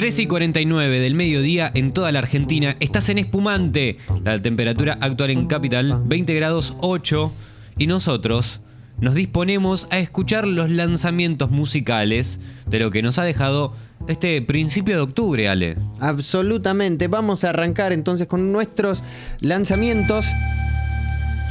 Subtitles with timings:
[0.00, 2.74] 13 y 49 del mediodía en toda la Argentina.
[2.80, 3.98] Estás en espumante.
[4.24, 7.30] La temperatura actual en Capital, 20 grados 8.
[7.76, 8.60] Y nosotros
[8.98, 13.74] nos disponemos a escuchar los lanzamientos musicales de lo que nos ha dejado
[14.08, 15.76] este principio de octubre, Ale.
[15.98, 17.06] Absolutamente.
[17.08, 19.04] Vamos a arrancar entonces con nuestros
[19.40, 20.24] lanzamientos.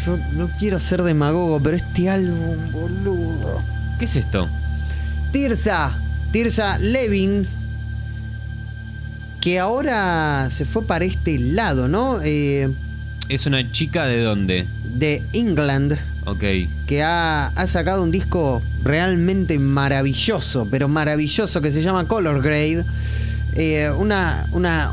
[0.03, 3.61] Yo no quiero ser demagogo, pero este álbum, boludo.
[3.99, 4.49] ¿Qué es esto?
[5.31, 5.95] Tirsa,
[6.31, 7.47] Tirsa Levin,
[9.41, 12.19] que ahora se fue para este lado, ¿no?
[12.23, 12.69] Eh,
[13.29, 14.65] ¿Es una chica de dónde?
[14.95, 16.43] de England, Ok.
[16.87, 22.83] que ha, ha sacado un disco realmente maravilloso, pero maravilloso, que se llama Color Grade.
[23.53, 24.91] Eh, una, una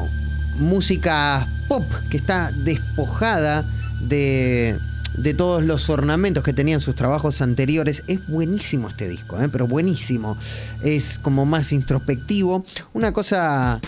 [0.58, 3.64] música pop que está despojada
[4.00, 4.78] de,
[5.16, 8.04] de todos los ornamentos que tenían sus trabajos anteriores.
[8.06, 10.36] Es buenísimo este disco, eh, pero buenísimo.
[10.82, 12.64] Es como más introspectivo.
[12.92, 13.80] Una cosa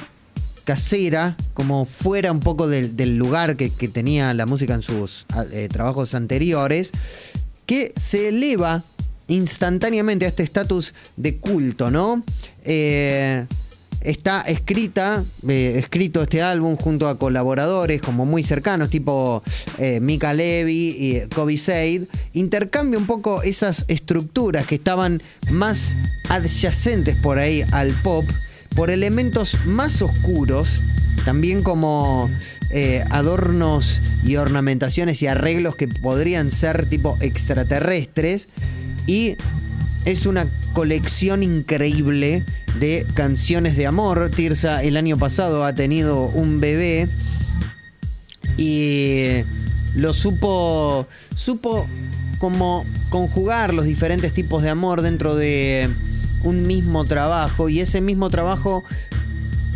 [0.68, 6.14] casera, como fuera un poco del, lugar que, tenía la música en sus eh, trabajos
[6.14, 6.92] anteriores,
[7.64, 8.84] que se eleva
[9.28, 12.22] instantáneamente a este estatus de culto, ¿no?
[12.64, 13.46] Eh,
[14.02, 19.42] está escrita, eh, escrito este álbum junto a colaboradores como muy cercanos, tipo
[20.02, 22.02] Mika Levy y Kobe Said.
[22.34, 25.96] Intercambia un poco esas estructuras que estaban más
[26.28, 28.26] adyacentes por ahí al pop
[28.74, 30.68] por elementos más oscuros,
[31.24, 32.30] también como
[32.70, 38.48] eh, adornos y ornamentaciones y arreglos que podrían ser tipo extraterrestres.
[39.06, 39.36] Y
[40.04, 42.44] es una colección increíble
[42.78, 44.30] de canciones de amor.
[44.34, 47.08] Tirsa el año pasado ha tenido un bebé
[48.56, 49.44] y
[49.94, 51.86] lo supo supo
[52.38, 55.88] como conjugar los diferentes tipos de amor dentro de
[56.42, 58.84] un mismo trabajo y ese mismo trabajo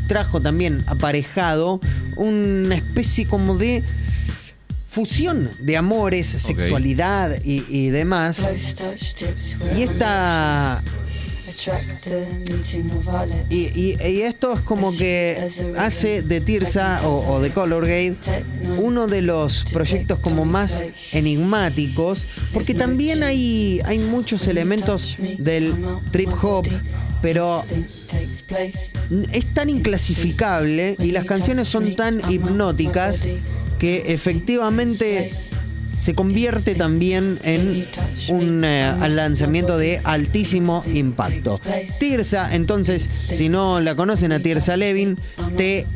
[0.07, 1.81] trajo también aparejado
[2.17, 3.83] una especie como de
[4.91, 8.47] fusión de amores, sexualidad y, y demás.
[9.75, 10.83] Y esta
[13.51, 15.49] y, y- y esto es como que
[15.79, 18.17] hace de Tirsa o, o de Color Gate
[18.79, 20.83] uno de los proyectos como más
[21.13, 25.75] enigmáticos, porque también hay, hay muchos elementos del
[26.11, 26.67] trip hop,
[27.21, 27.65] pero
[29.33, 33.25] es tan inclasificable y las canciones son tan hipnóticas
[33.79, 35.31] que efectivamente
[36.03, 37.87] se convierte también en
[38.29, 41.61] un eh, lanzamiento de altísimo impacto.
[42.01, 45.17] Tirsa, entonces, si no la conocen a Tirsa Levin,
[45.57, 45.87] T-I-R-Z-A.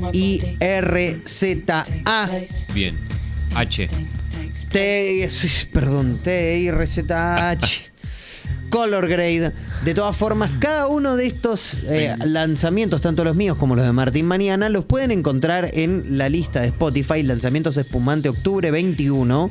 [2.73, 2.95] Bien.
[3.57, 3.89] H.
[4.71, 5.29] T,
[5.73, 7.91] perdón, T-I-R-Z-H.
[8.71, 9.53] Color Grade.
[9.85, 13.93] De todas formas, cada uno de estos eh, lanzamientos, tanto los míos como los de
[13.93, 19.51] Martín Mañana, los pueden encontrar en la lista de Spotify, Lanzamientos Espumante Octubre 21,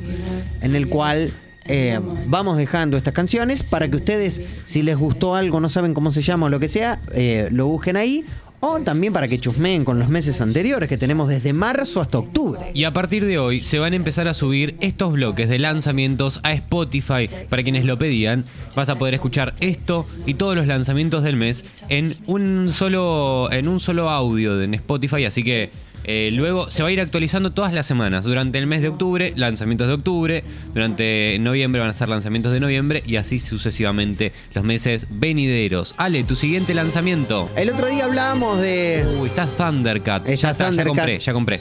[0.60, 1.32] en el cual
[1.68, 6.12] eh, vamos dejando estas canciones para que ustedes, si les gustó algo, no saben cómo
[6.12, 8.24] se llama o lo que sea, eh, lo busquen ahí.
[8.60, 12.60] O también para que chusmeen con los meses anteriores que tenemos desde marzo hasta octubre.
[12.74, 16.40] Y a partir de hoy se van a empezar a subir estos bloques de lanzamientos
[16.42, 17.28] a Spotify.
[17.48, 18.44] Para quienes lo pedían,
[18.74, 23.68] vas a poder escuchar esto y todos los lanzamientos del mes en un solo, en
[23.68, 25.24] un solo audio en Spotify.
[25.24, 25.70] Así que
[26.04, 28.24] eh, luego se va a ir actualizando todas las semanas.
[28.24, 30.44] Durante el mes de octubre, lanzamientos de octubre.
[30.72, 33.02] Durante noviembre van a ser lanzamientos de noviembre.
[33.06, 35.94] Y así sucesivamente los meses venideros.
[35.96, 37.46] Ale, tu siguiente lanzamiento.
[37.56, 39.06] El otro día hablábamos de.
[39.20, 40.28] Uy, está Thundercat.
[40.28, 40.94] Está ya está, Thundercat.
[40.96, 41.60] ya compré, ya compré.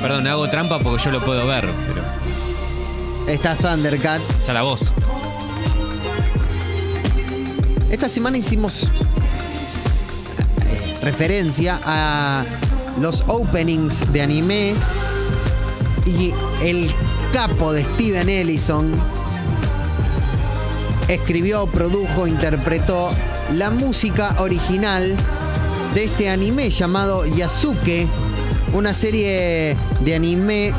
[0.00, 2.04] Perdón, hago trampa porque yo lo puedo ver, pero
[3.26, 4.20] Está Thundercat.
[4.46, 4.92] ya la voz.
[7.90, 8.90] Esta semana hicimos
[11.02, 12.44] referencia a
[13.00, 14.74] los openings de anime
[16.06, 16.90] y el
[17.32, 18.92] capo de Steven Ellison
[21.08, 23.10] escribió, produjo, interpretó
[23.54, 25.16] la música original
[25.94, 28.06] de este anime llamado Yasuke,
[28.74, 30.74] una serie de anime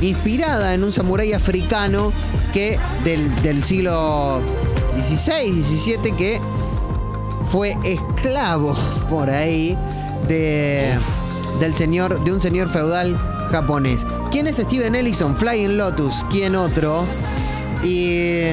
[0.00, 2.12] inspirada en un samurái africano
[2.52, 4.40] que del, del siglo
[4.96, 6.40] XVI, XVII, que
[7.50, 8.74] fue esclavo
[9.08, 9.76] por ahí
[10.28, 10.96] de,
[11.58, 13.16] del señor, de un señor feudal
[13.50, 14.06] japonés.
[14.30, 15.36] ¿Quién es Steven Ellison?
[15.36, 17.04] Flying Lotus, ¿quién otro?
[17.82, 18.50] Y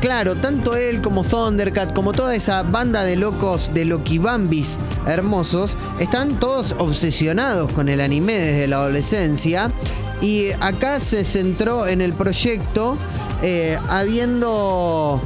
[0.00, 6.40] claro, tanto él como Thundercat, como toda esa banda de locos de Lokibambis hermosos, están
[6.40, 9.70] todos obsesionados con el anime desde la adolescencia.
[10.20, 12.98] Y acá se centró en el proyecto
[13.42, 15.22] eh, habiendo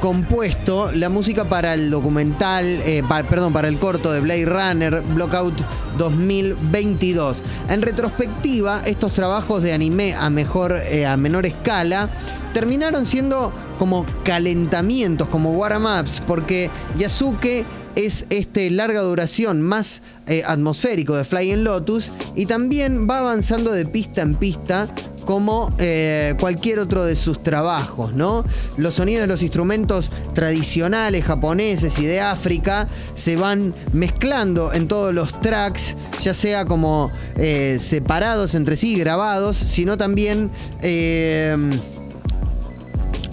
[0.00, 5.02] compuesto la música para el documental, eh, pa- perdón, para el corto de Blade Runner,
[5.02, 5.54] Blockout
[5.98, 7.42] 2022.
[7.68, 12.10] En retrospectiva, estos trabajos de anime a mejor, eh, a menor escala,
[12.52, 17.64] terminaron siendo como calentamientos, como warm-ups, porque Yasuke
[17.94, 23.86] es este larga duración más eh, atmosférico de Flying Lotus y también va avanzando de
[23.86, 24.88] pista en pista
[25.26, 28.44] como eh, cualquier otro de sus trabajos, ¿no?
[28.78, 35.12] Los sonidos de los instrumentos tradicionales japoneses y de África se van mezclando en todos
[35.12, 40.50] los tracks, ya sea como eh, separados entre sí, grabados, sino también...
[40.80, 41.54] eh,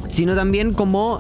[0.10, 1.18] sino también como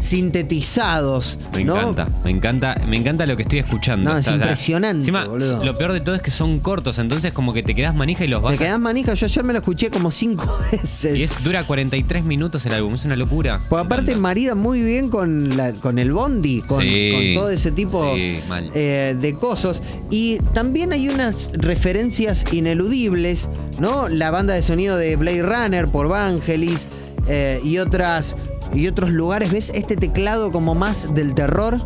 [0.00, 1.38] sintetizados.
[1.52, 1.76] Me ¿no?
[1.76, 4.10] encanta, me encanta, me encanta lo que estoy escuchando.
[4.10, 5.64] No, es impresionante, encima, boludo.
[5.64, 8.28] Lo peor de todo es que son cortos, entonces como que te quedas manija y
[8.28, 11.18] los vas Te a- quedás manija, yo ayer me lo escuché como cinco veces.
[11.18, 13.58] Y es, dura 43 minutos el álbum, es una locura.
[13.68, 17.70] Pues aparte marida muy bien con, la, con el bondi, con, Sí, con todo ese
[17.72, 18.40] tipo sí,
[18.74, 19.82] eh, de cosas.
[20.10, 23.48] Y también hay unas referencias ineludibles,
[23.78, 24.08] ¿no?
[24.08, 26.88] La banda de sonido de Blade Runner por Vangelis
[27.28, 28.34] eh, y otras
[28.74, 29.50] y otros lugares.
[29.50, 31.80] ¿Ves este teclado como más del terror?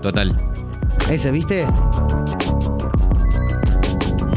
[0.00, 0.34] Total.
[1.10, 1.66] Ese, ¿viste?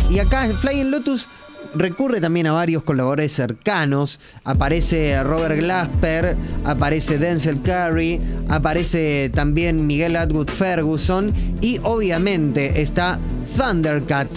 [0.09, 1.27] Y acá Flying Lotus
[1.73, 4.19] recurre también a varios colaboradores cercanos.
[4.43, 8.19] Aparece Robert Glasper, aparece Denzel Curry,
[8.49, 13.19] aparece también Miguel Atwood Ferguson y obviamente está
[13.57, 14.29] Thundercat.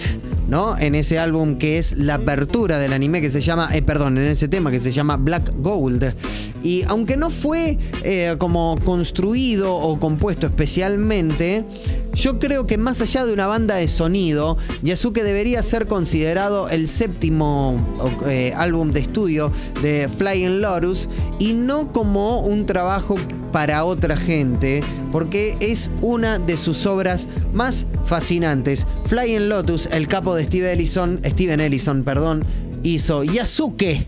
[0.55, 0.77] ¿No?
[0.77, 4.27] En ese álbum que es la apertura del anime que se llama, eh, perdón, en
[4.27, 6.15] ese tema que se llama Black Gold.
[6.63, 11.65] Y aunque no fue eh, como construido o compuesto especialmente,
[12.13, 16.87] yo creo que más allá de una banda de sonido, Yasuke debería ser considerado el
[16.87, 17.75] séptimo
[18.25, 23.17] eh, álbum de estudio de Flying Lotus y no como un trabajo
[23.51, 24.83] para otra gente,
[25.15, 28.85] porque es una de sus obras más fascinantes.
[29.05, 32.43] Flying Lotus, el capo de Steve Ellison, Steven Ellison, perdón,
[32.83, 34.07] hizo Yasuke,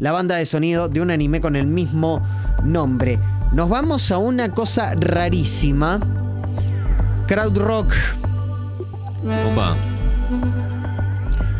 [0.00, 2.26] la banda de sonido de un anime con el mismo
[2.64, 3.18] nombre.
[3.52, 6.00] Nos vamos a una cosa rarísima.
[7.26, 7.92] Crowd rock.
[9.52, 9.76] Opa.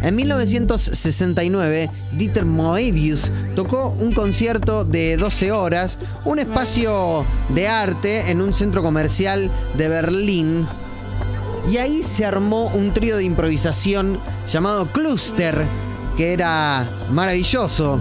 [0.03, 8.41] En 1969, Dieter Moebius tocó un concierto de 12 horas, un espacio de arte en
[8.41, 10.67] un centro comercial de Berlín.
[11.69, 15.67] Y ahí se armó un trío de improvisación llamado Cluster,
[16.17, 17.99] que era maravilloso.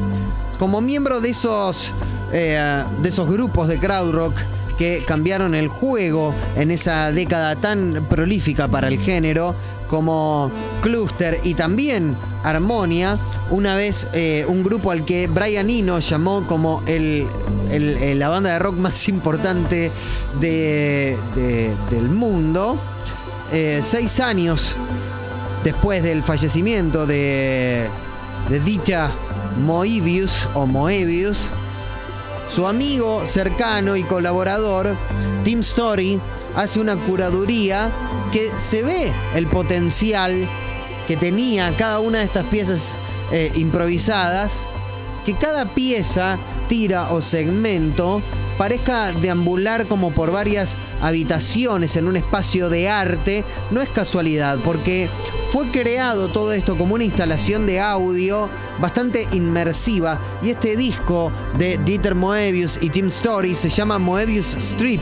[0.59, 1.91] Como miembro de esos,
[2.31, 4.35] eh, de esos grupos de crowd rock
[4.77, 9.55] que cambiaron el juego en esa década tan prolífica para el género,
[9.89, 10.51] como
[10.81, 13.17] Cluster y también Harmonia,
[13.51, 17.27] una vez eh, un grupo al que Brian Eno llamó como el,
[17.71, 19.91] el- la banda de rock más importante
[20.39, 21.17] de-
[21.89, 22.77] del mundo.
[23.51, 24.73] Eh, seis años
[25.63, 27.87] después del fallecimiento de,
[28.49, 29.11] de dicha
[29.63, 31.49] Moebius o Moebius,
[32.53, 34.95] su amigo cercano y colaborador,
[35.43, 36.19] Tim Story,
[36.55, 37.91] hace una curaduría
[38.31, 40.49] que se ve el potencial
[41.07, 42.95] que tenía cada una de estas piezas
[43.31, 44.61] eh, improvisadas,
[45.25, 46.37] que cada pieza,
[46.67, 48.21] tira o segmento
[48.57, 55.09] parezca deambular como por varias habitaciones en un espacio de arte, no es casualidad, porque
[55.51, 61.77] fue creado todo esto como una instalación de audio bastante inmersiva y este disco de
[61.83, 65.01] Dieter Moebius y Tim Story se llama Moebius Strip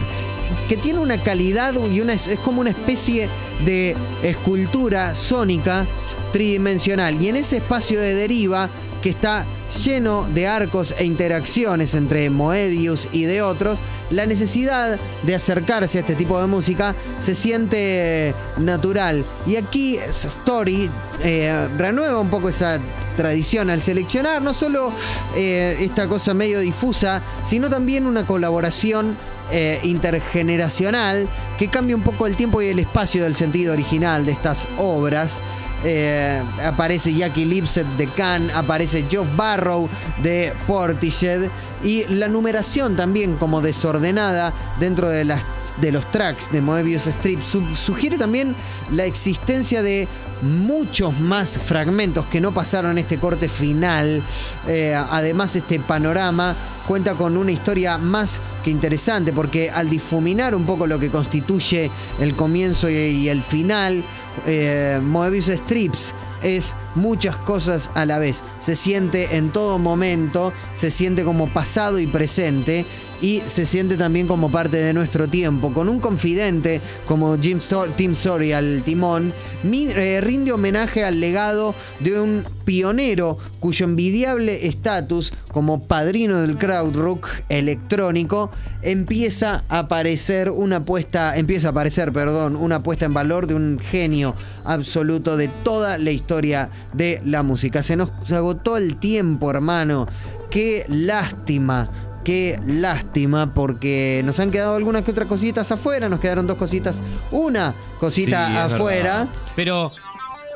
[0.67, 3.29] que tiene una calidad y una, es como una especie
[3.65, 5.85] de escultura sónica
[6.31, 7.21] tridimensional.
[7.21, 8.69] Y en ese espacio de deriva
[9.01, 9.45] que está
[9.83, 13.79] lleno de arcos e interacciones entre Moebius y de otros,
[14.09, 19.25] la necesidad de acercarse a este tipo de música se siente natural.
[19.45, 20.89] Y aquí Story
[21.23, 22.79] eh, renueva un poco esa
[23.17, 24.91] tradición al seleccionar no solo
[25.35, 29.15] eh, esta cosa medio difusa, sino también una colaboración
[29.53, 34.31] eh, intergeneracional que cambia un poco el tiempo y el espacio del sentido original de
[34.33, 35.41] estas obras.
[35.85, 39.89] Eh, aparece Jackie Lipset de Can, aparece Geoff Barrow
[40.21, 41.49] de Portishead
[41.83, 45.45] y la numeración también como desordenada dentro de las
[45.81, 48.55] de los tracks de Moebius Strip su- sugiere también
[48.91, 50.07] la existencia de
[50.43, 54.21] muchos más fragmentos que no pasaron este corte final.
[54.67, 56.55] Eh, además, este panorama
[56.87, 61.89] cuenta con una historia más que interesante porque al difuminar un poco lo que constituye
[62.19, 64.03] el comienzo y, y el final,
[64.45, 68.43] eh, Moebius Strips es muchas cosas a la vez.
[68.59, 72.85] Se siente en todo momento, se siente como pasado y presente.
[73.23, 75.73] Y se siente también como parte de nuestro tiempo.
[75.73, 77.59] Con un confidente como Jim
[77.95, 85.33] Tim Story al timón, eh, rinde homenaje al legado de un pionero cuyo envidiable estatus
[85.53, 88.51] como padrino del crowd rock electrónico
[88.81, 93.79] empieza a aparecer una puesta, empieza a aparecer, perdón, una puesta en valor de un
[93.79, 97.83] genio absoluto de toda la historia de la música.
[97.83, 100.07] Se nos agotó el tiempo, hermano.
[100.49, 101.89] Qué lástima.
[102.23, 107.01] Qué lástima porque nos han quedado algunas que otras cositas afuera, nos quedaron dos cositas,
[107.31, 109.03] una cosita Sí, afuera.
[109.19, 109.27] verdad.
[109.55, 109.91] Pero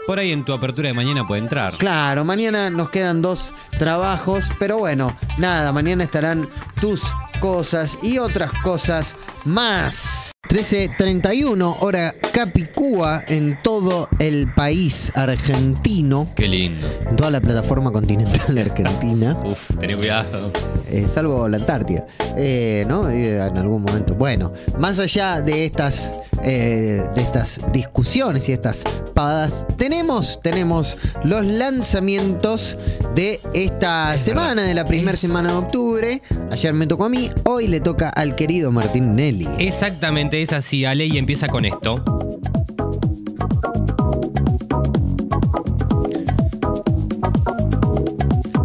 [0.05, 1.73] por ahí en tu apertura de mañana puede entrar.
[1.77, 6.47] Claro, mañana nos quedan dos trabajos, pero bueno, nada, mañana estarán
[6.79, 7.01] tus
[7.41, 10.31] cosas y otras cosas más.
[10.47, 16.87] 13.31, hora Capicúa en todo el país argentino, Qué lindo.
[17.09, 19.35] en toda la plataforma continental argentina.
[19.45, 20.51] Uf, tené cuidado.
[20.89, 22.05] Eh, salvo la Antártida,
[22.37, 23.09] eh, ¿no?
[23.09, 24.15] Eh, en algún momento.
[24.15, 26.11] Bueno, más allá de estas,
[26.43, 32.77] eh, de estas discusiones y estas pavadas, tenemos, tenemos los lanzamientos
[33.15, 34.67] de esta Es semana, verdad.
[34.67, 36.21] de la primera Es- semana de octubre.
[36.51, 39.47] Ayer me tocó a mí, hoy le toca al querido Martín Nelly.
[39.57, 41.95] Exactamente, es así, Ale, y empieza con esto.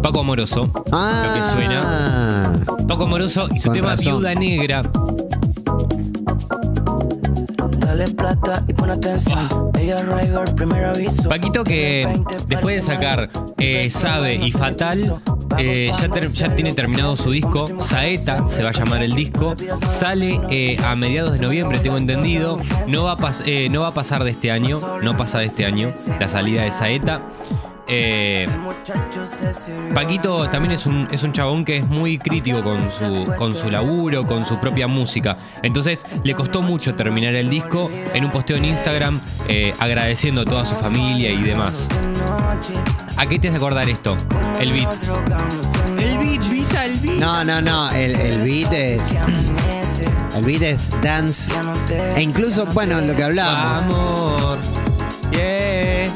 [0.01, 0.69] Paco Amoroso.
[0.91, 2.87] Ah, Lo que suena.
[2.87, 4.19] Paco Amoroso y su tema razón.
[4.19, 4.81] Viuda Negra.
[7.79, 9.47] Dale plata y pon atención.
[9.79, 11.29] Ella River, primer aviso.
[11.29, 12.07] Paquito que
[12.47, 15.21] después de sacar eh, Sabe y Fatal,
[15.57, 17.69] eh, ya, ter- ya tiene terminado su disco.
[17.81, 19.55] Saeta se va a llamar el disco.
[19.89, 22.59] Sale eh, a mediados de noviembre, tengo entendido.
[22.87, 24.81] No va, a pas- eh, no va a pasar de este año.
[25.01, 27.21] No pasa de este año la salida de Saeta.
[27.85, 28.47] Eh,
[29.93, 33.69] Paquito también es un, es un chabón que es muy crítico con su, con su
[33.69, 35.35] laburo, con su propia música.
[35.61, 39.19] Entonces le costó mucho terminar el disco en un posteo en Instagram
[39.49, 41.87] eh, agradeciendo a toda su familia y demás.
[43.23, 44.17] ¿A qué te hace acordar esto?
[44.59, 44.91] El beat.
[45.97, 47.15] El beat, visa el beat.
[47.19, 49.15] No, no, no, el, el beat es.
[50.35, 51.53] El beat es dance.
[52.17, 53.83] E incluso, bueno, lo que hablábamos.
[53.83, 54.57] Amor.
[55.31, 56.13] Yeah.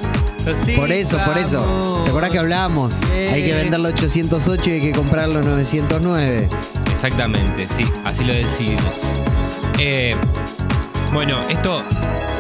[0.52, 2.02] Así, Por eso, por eso.
[2.04, 2.92] ¿Te acordás que hablábamos?
[3.16, 3.34] Yeah.
[3.36, 6.50] Hay que venderlo 808 y hay que comprarlo 909.
[6.92, 8.94] Exactamente, sí, así lo decidimos.
[9.80, 10.14] Eh,
[11.14, 11.86] bueno, esto,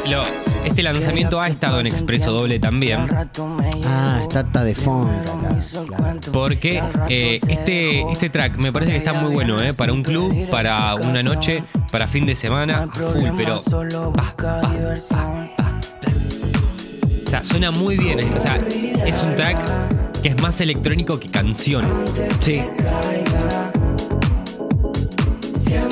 [0.07, 0.23] lo-
[0.65, 3.07] este lanzamiento ha estado en Expreso Doble también,
[3.85, 5.55] Ah, está está de fondo acá.
[5.87, 6.19] claro.
[6.33, 9.73] porque eh, este, este track me parece que está muy bueno, ¿eh?
[9.73, 13.61] Para un club, para una noche, para fin de semana, full, pero...
[13.63, 14.61] pa, pa, pa,
[15.09, 15.79] pa, pa.
[17.25, 18.57] O sea, suena muy bien, o sea,
[19.05, 19.57] es un track
[20.21, 21.85] que es más electrónico que canción.
[22.41, 22.61] Sí.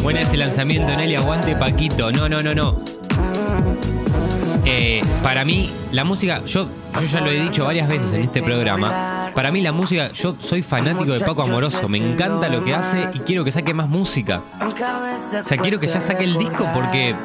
[0.02, 2.12] Buena ese lanzamiento, Nelly, aguante Paquito.
[2.12, 2.80] No, no, no, no.
[4.68, 8.42] Eh, para mí, la música, yo, yo ya lo he dicho varias veces en este
[8.42, 9.32] programa.
[9.36, 11.88] Para mí, la música, yo soy fanático de Paco Amoroso.
[11.88, 14.42] Me encanta lo que hace y quiero que saque más música.
[14.62, 17.16] O sea, quiero que ya saque el disco porque.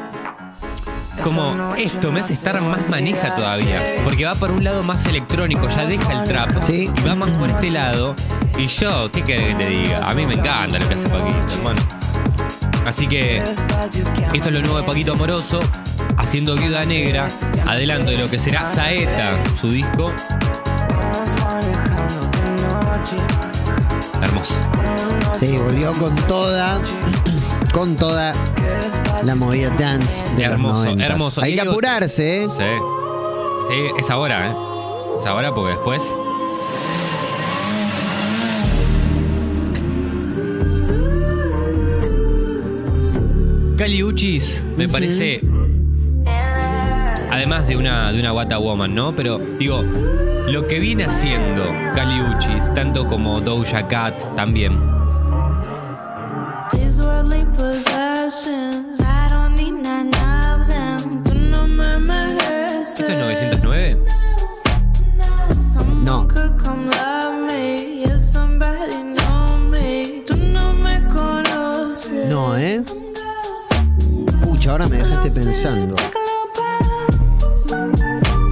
[1.25, 3.83] Como esto me hace estar más maneja todavía.
[4.05, 6.63] Porque va por un lado más electrónico, ya deja el trap.
[6.63, 6.91] Sí.
[6.97, 8.15] Y va más por este lado.
[8.57, 10.09] Y yo, ¿qué querés que te diga?
[10.09, 12.00] A mí me encanta lo que hace Paquito, hermano.
[12.87, 15.61] Así que esto es lo nuevo de Paquito Amoroso,
[16.17, 17.29] haciendo Viuda Negra,
[17.67, 20.13] adelanto de lo que será Saeta, su disco.
[24.23, 24.55] Hermoso.
[25.39, 26.81] Sí, volvió con toda.
[27.73, 28.33] Con toda
[29.23, 31.07] la movida dance de Hermoso, los 90.
[31.07, 31.41] hermoso.
[31.43, 32.49] Hay que apurarse, ¿eh?
[32.57, 32.65] Sí.
[33.69, 34.55] Sí, es ahora, ¿eh?
[35.21, 36.03] Es ahora porque después.
[43.81, 45.41] Cali Uchis me parece.
[47.31, 49.17] Además de una, de una Wata Woman, ¿no?
[49.17, 49.83] Pero digo,
[50.51, 54.79] lo que viene haciendo Cali Uchis, tanto como Doja Cat también.
[54.79, 54.91] No.
[62.83, 63.99] ¿Esto es 909?
[65.73, 66.29] Someone No.
[66.29, 66.91] could come
[74.71, 75.95] ahora me dejaste pensando.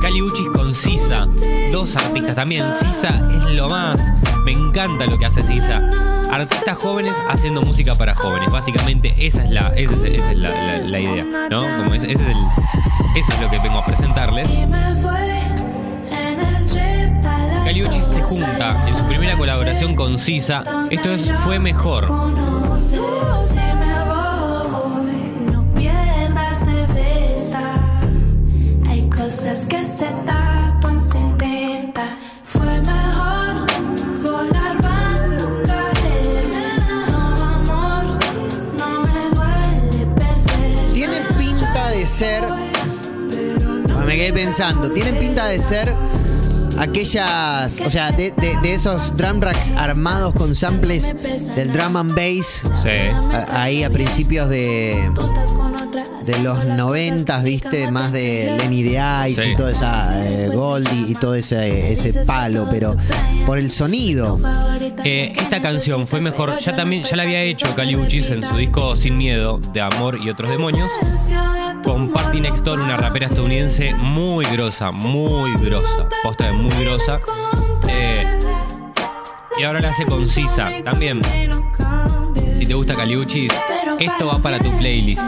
[0.01, 1.29] Cali Uchis con Sisa,
[1.71, 2.65] dos artistas también.
[2.79, 4.01] Sisa es lo más.
[4.45, 5.81] Me encanta lo que hace Sisa.
[6.31, 8.51] Artistas jóvenes haciendo música para jóvenes.
[8.51, 11.59] Básicamente esa es la, esa es, la, idea, ¿no?
[11.59, 14.51] Como es eso es lo que vengo a presentarles.
[14.53, 15.41] Y me fue
[16.11, 20.63] en el jeep a la Kali Uchis se junta en su primera colaboración con Sisa.
[20.91, 22.09] Esto es Fue Mejor.
[29.29, 32.17] Cosas que se tapan sin tinta.
[32.45, 33.67] Fue mejor
[34.23, 34.77] volar.
[36.89, 38.05] No, amor,
[38.79, 40.93] no me duele perder.
[40.95, 42.45] Tiene pinta de ser.
[42.49, 44.91] Ah, Me quedé pensando.
[44.93, 45.93] Tiene pinta de ser
[46.79, 47.81] aquellas.
[47.85, 51.15] O sea, de, de- de esos drum racks armados con samples
[51.55, 52.63] del drum and bass.
[52.83, 52.89] Sí.
[53.31, 55.13] a- Ahí a principios de,
[56.25, 59.51] De los noventas, viste, más de Lenny de Ice Sí.
[59.51, 62.97] y toda esa eh, Goldie y todo ese, ese palo, pero
[63.47, 64.39] por el sonido.
[65.05, 66.59] Eh, esta canción fue mejor.
[66.59, 70.19] Ya también ya la había hecho Kali Uchis en su disco Sin Miedo, de Amor
[70.23, 70.91] y otros demonios.
[71.85, 76.09] Con Party Next Door, una rapera estadounidense muy grosa, muy grosa.
[76.23, 77.21] Posta de muy grosa.
[77.89, 78.25] Eh,
[79.59, 80.67] y ahora la hace con Sisa.
[80.85, 81.23] También,
[82.59, 83.53] si te gusta Kali Uchis,
[83.99, 85.23] esto va para tu playlist.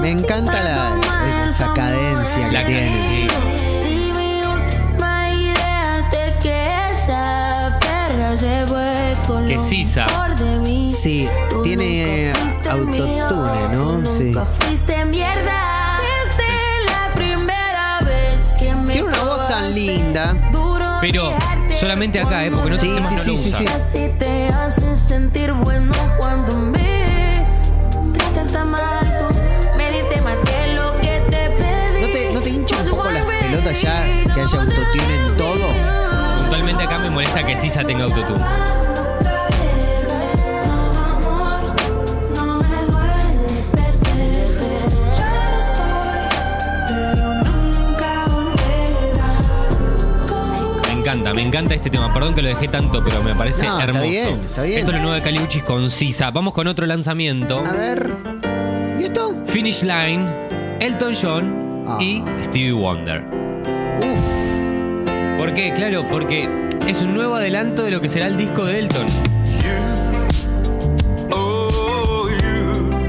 [0.00, 3.02] Me encanta la, esa cadencia que La tiene.
[3.02, 3.28] sí.
[9.46, 10.06] Que Que Sisa.
[10.88, 11.28] Sí,
[11.62, 14.06] tiene fuiste autotune, ¿no?
[14.10, 14.32] Sí.
[18.86, 20.34] Que Tiene una voz tan linda.
[21.00, 21.34] Pero
[21.78, 22.50] solamente acá, ¿eh?
[22.50, 23.66] Porque no Sí, sí, sí, sí, sí.
[34.38, 35.68] Que haya autotune en todo?
[36.38, 38.44] Puntualmente acá me molesta que Sisa tenga autotune.
[50.86, 52.12] me encanta, me encanta este tema.
[52.12, 54.04] Perdón que lo dejé tanto, pero me parece No, está hermoso.
[54.08, 54.78] bien, está bien.
[54.78, 56.30] Esto es lo nuevo de Caliuchis con Sisa.
[56.30, 57.62] Vamos con otro lanzamiento.
[57.66, 58.14] A ver.
[58.98, 59.34] ¿Y esto?
[59.46, 60.26] Finish Line,
[60.80, 61.98] Elton John Ah.
[62.00, 63.37] y Stevie Wonder.
[65.48, 65.72] ¿Por qué?
[65.72, 66.46] Claro, porque
[66.86, 69.06] es un nuevo adelanto de lo que será el disco de Elton.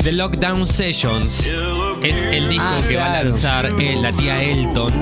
[0.02, 1.45] The Lockdown Sessions
[2.02, 4.93] es el disco Ah, que va a lanzar eh, la tía Elton.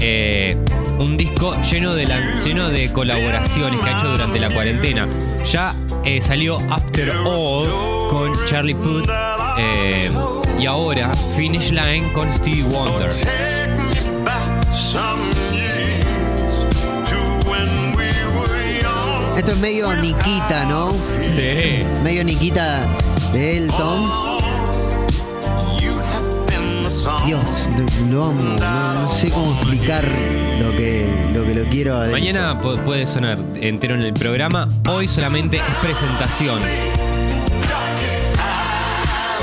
[0.00, 0.56] Eh,
[1.00, 2.06] un disco lleno de,
[2.44, 5.08] lleno de colaboraciones que ha hecho durante la cuarentena.
[5.50, 9.10] Ya eh, salió After All con Charlie Puth
[9.58, 10.08] eh,
[10.60, 13.10] y ahora Finish Line con Stevie Wonder.
[19.38, 20.92] Esto es medio Nikita, ¿no?
[20.92, 21.84] Sí.
[22.02, 22.80] Medio Nikita
[23.32, 24.04] de Elton.
[27.24, 27.40] Dios,
[27.78, 28.42] lo, lo amo.
[28.58, 30.04] No, no sé cómo explicar
[30.60, 32.00] lo que lo, que lo quiero.
[32.10, 34.68] Mañana pu- puede sonar entero en el programa.
[34.88, 36.58] Hoy solamente es presentación.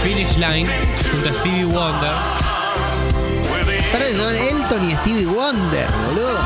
[0.03, 0.69] Finish Line
[1.12, 2.12] junto a Stevie Wonder.
[3.91, 6.39] Pero son Elton y Stevie Wonder, boludo.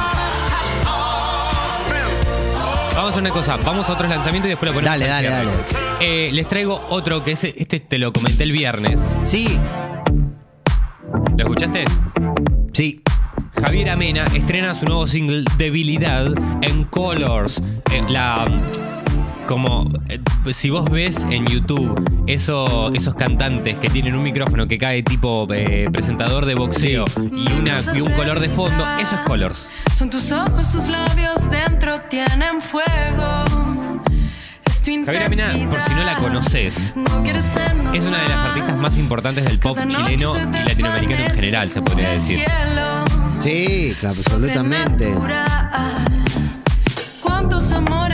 [2.99, 4.99] Vamos a hacer una cosa, vamos a otros lanzamientos y después lo ponemos.
[4.99, 6.27] Dale, al dale, cierre.
[6.27, 9.01] Eh, les traigo otro que es, este te lo comenté el viernes.
[9.23, 9.57] Sí,
[11.37, 11.85] ¿Lo escuchaste?
[12.73, 13.01] sí.
[13.61, 16.27] Javier Amena estrena su nuevo single Debilidad
[16.61, 17.61] en Colors.
[17.89, 18.45] Eh, la
[19.49, 20.19] como eh,
[20.53, 25.47] si vos ves en YouTube eso- esos cantantes que tienen un micrófono que cae tipo
[25.51, 29.71] eh, presentador de boxeo y, una, y un color de fondo, eso es Colors.
[29.91, 33.43] Son tus ojos, tus labios dentro tienen fuego.
[35.05, 36.93] Javier Amena, por si no la conoces,
[37.93, 41.81] es una de las artistas más importantes del pop chileno y latinoamericano en general, se
[41.81, 42.45] podría decir.
[43.41, 45.13] Sí, claro, absolutamente.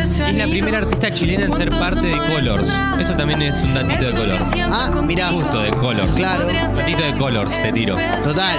[0.06, 2.74] Es la primera artista chilena en ser parte de ¿Cuántos Colors.
[3.00, 4.40] Eso también es un datito de color.
[4.72, 6.16] Ah, contigo Justo de Colors.
[6.16, 6.46] Claro.
[6.46, 7.96] Datito de Colors, te tiro.
[8.24, 8.58] Total.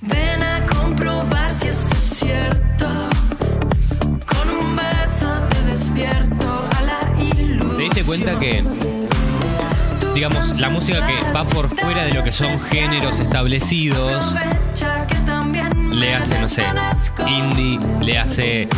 [0.00, 2.86] Ven a comprobar si esto es cierto.
[4.26, 7.76] Con un beso te despierto a la ilusión.
[7.76, 8.64] ¿Te diste cuenta que,
[10.14, 14.34] digamos, la música que va por fuera de lo que son géneros establecidos,
[15.94, 16.64] le hace, no sé,
[17.28, 18.68] indie, le hace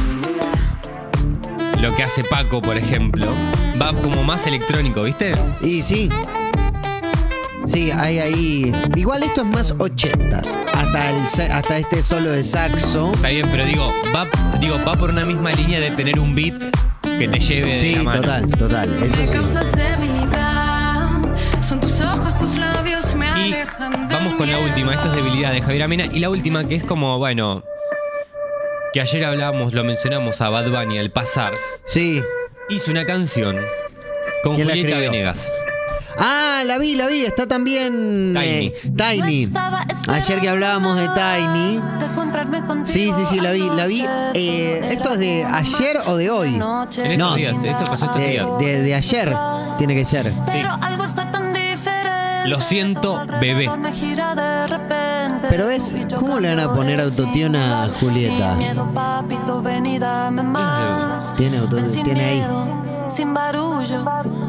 [1.80, 3.34] lo que hace Paco, por ejemplo,
[3.80, 5.34] va como más electrónico, ¿viste?
[5.60, 6.08] Y sí.
[7.66, 8.72] Sí, hay ahí.
[8.94, 10.56] Igual esto es más ochentas.
[10.72, 13.10] Hasta, el, hasta este solo de saxo.
[13.12, 14.26] Está bien, pero digo, va,
[14.60, 16.54] digo, va por una misma línea de tener un beat
[17.02, 18.20] que te lleve de Sí, la mano.
[18.22, 19.02] total, total.
[19.02, 19.38] Eso sí.
[24.10, 26.04] Vamos con la última, esto es debilidad de Javier Amena.
[26.12, 27.62] Y la última que es como, bueno,
[28.92, 31.52] que ayer hablábamos, lo mencionamos a Bad Bunny al pasar,
[31.86, 32.22] Sí.
[32.68, 33.56] hizo una canción
[34.42, 35.10] con ¿Quién la Julieta escribió?
[35.10, 35.52] Venegas.
[36.18, 37.24] Ah, la vi, la vi.
[37.26, 38.66] Está también Tiny.
[38.68, 39.52] eh, Tiny.
[40.08, 41.82] Ayer que hablábamos de Tiny.
[42.86, 43.68] Sí, sí, sí, la vi.
[43.76, 44.02] La vi.
[44.32, 46.54] eh, ¿Esto es de ayer o de hoy?
[46.54, 47.34] En estos No.
[47.34, 48.46] días, esto pasó estos De, días.
[48.60, 49.30] de- de ayer
[49.76, 50.32] tiene que ser.
[50.46, 50.70] Pero
[52.46, 53.68] Lo siento, bebé.
[55.48, 58.56] Pero ves, ¿cómo le van a poner autotune a Julieta?
[61.36, 62.36] Tiene sin tiene ahí.
[62.38, 62.68] miedo,
[63.10, 64.04] Sin barullo,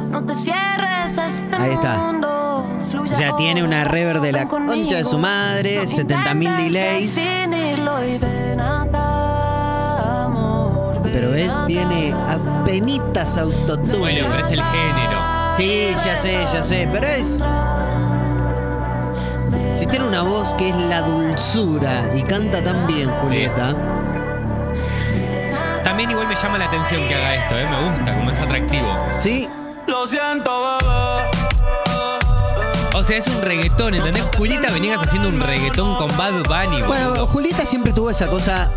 [0.10, 2.14] no te cierres a este Ahí está.
[2.20, 7.20] O sea, tiene una reverb de la concha de su madre, No 70.000 intentes delays.
[11.04, 11.66] Pero ves, acá.
[11.66, 13.98] tiene apenitas autotune.
[13.98, 15.20] Bueno, pero es el género.
[15.58, 17.40] Sí, ya sé, ya sé, pero es.
[19.78, 23.76] Si tiene una voz que es la dulzura y canta tan bien, Julieta.
[25.84, 27.68] También igual me llama la atención que haga esto, ¿eh?
[27.70, 28.98] me gusta, como es atractivo.
[29.18, 29.48] Sí,
[29.86, 31.30] Lo siento, bebé.
[32.96, 34.24] O sea, es un reggaetón, ¿entendés?
[34.36, 36.82] Julieta Venegas haciendo un reggaetón con Bad Bunny.
[36.82, 37.28] bueno.
[37.28, 38.72] Julieta siempre tuvo esa cosa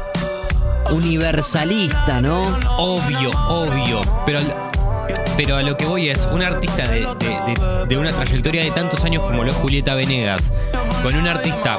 [0.91, 2.43] universalista, ¿no?
[2.77, 4.03] Obvio, obvio.
[4.27, 4.41] Pero,
[5.43, 8.71] pero a lo que voy es, un artista de, de- de- de una trayectoria de
[8.73, 10.53] tantos años como lo es Julieta Venegas,
[11.03, 11.79] con un artista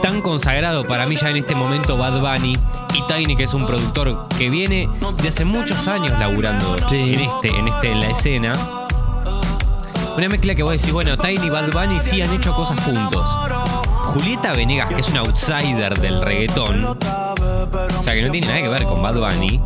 [0.00, 2.56] tan consagrado para mí ya en este momento Bad Bunny
[2.94, 4.88] y Tiny que es un productor que viene
[5.20, 7.14] de hace muchos años laburando Sí.
[7.14, 8.52] en este en este en la escena
[10.16, 13.24] una mezcla que vos decís bueno Tiny y Bad Bunny sí han hecho cosas juntos
[14.14, 16.96] Julieta Venegas que es una outsider del reggaetón o
[18.04, 19.60] sea que no tiene nada que ver con Bad Bunny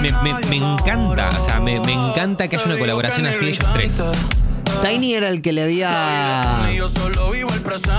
[0.00, 3.50] me, me- me encanta o sea me, me encanta que haya una colaboración así de
[3.52, 3.94] ellos tres
[4.84, 6.68] Tiny era el que le había.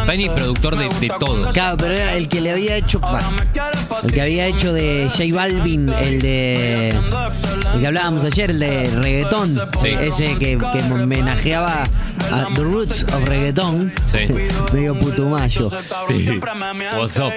[0.09, 2.99] Tiny es productor de, de todo Claro, pero era el que le había hecho.
[3.01, 3.21] bah,
[4.03, 6.89] el que había hecho de J Balvin, el de.
[7.75, 9.59] El que hablábamos ayer, el de reggaetón.
[9.81, 9.89] Sí.
[9.89, 11.83] Ese que, que homenajeaba
[12.31, 13.93] a The Roots of Reggaetón.
[14.11, 14.19] Sí.
[14.73, 15.69] Medio putumayo.
[16.07, 16.39] Sí.
[16.97, 17.31] What's up?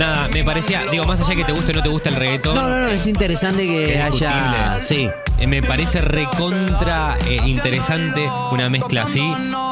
[0.00, 2.54] Nada, me parecía, digo, más allá que te guste o no te gusta el reggaetón,
[2.54, 4.78] No, no, no, es interesante que Es haya.
[4.80, 5.10] Sí.
[5.38, 9.20] eh, me parece recontra eh, interesante una mezcla así.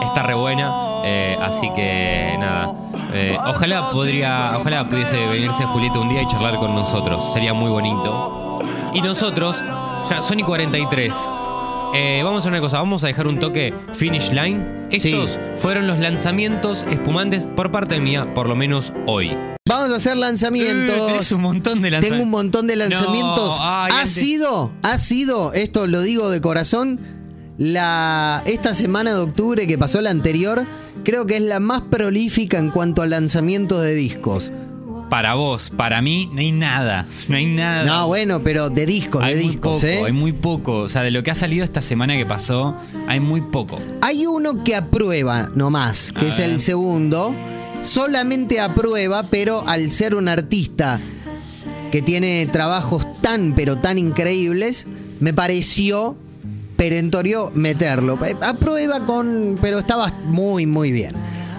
[0.05, 0.71] Está re buena.
[1.07, 2.67] eh, así que nada.
[3.15, 7.33] eh, ojalá podría, ojalá pudiese venirse Julieta un día y charlar con nosotros.
[7.33, 8.59] Sería muy bonito.
[8.93, 9.57] Y nosotros,
[10.11, 11.15] ya, Sony 43.
[11.95, 14.89] eh, vamos a hacer una cosa, vamos a dejar un toque finish line.
[14.91, 15.39] Estos Sí.
[15.57, 19.35] fueron los lanzamientos espumantes por parte mía, por lo menos hoy.
[19.69, 21.07] Vamos a hacer lanzamientos.
[21.07, 23.57] Tenés un montón de Tengo un montón de lanzamientos.
[23.57, 26.99] No, ay, ha antes- sido, ha sido, esto lo digo de corazón,
[27.59, 30.65] la esta semana de octubre que pasó la anterior,
[31.05, 34.51] creo que es la más prolífica en cuanto a lanzamientos de discos.
[35.11, 37.07] Para vos, para mí, no hay nada.
[37.29, 37.85] No hay nada.
[37.85, 40.03] No, bueno, pero de discos, hay de muy discos, poco, ¿eh?
[40.05, 40.73] hay muy poco.
[40.81, 42.77] O sea, de lo que ha salido esta semana que pasó,
[43.07, 43.81] hay muy poco.
[44.03, 46.51] Hay uno que aprueba nomás, que A es ver.
[46.51, 47.35] el segundo.
[47.83, 51.01] Solamente aprueba, pero al ser un artista
[51.91, 54.87] que tiene trabajos tan, pero tan increíbles,
[55.21, 56.17] me pareció
[56.77, 58.25] perentorio meterlo.
[58.25, 59.59] Eh, Aprueba con.
[59.61, 61.15] pero estaba muy, muy bien.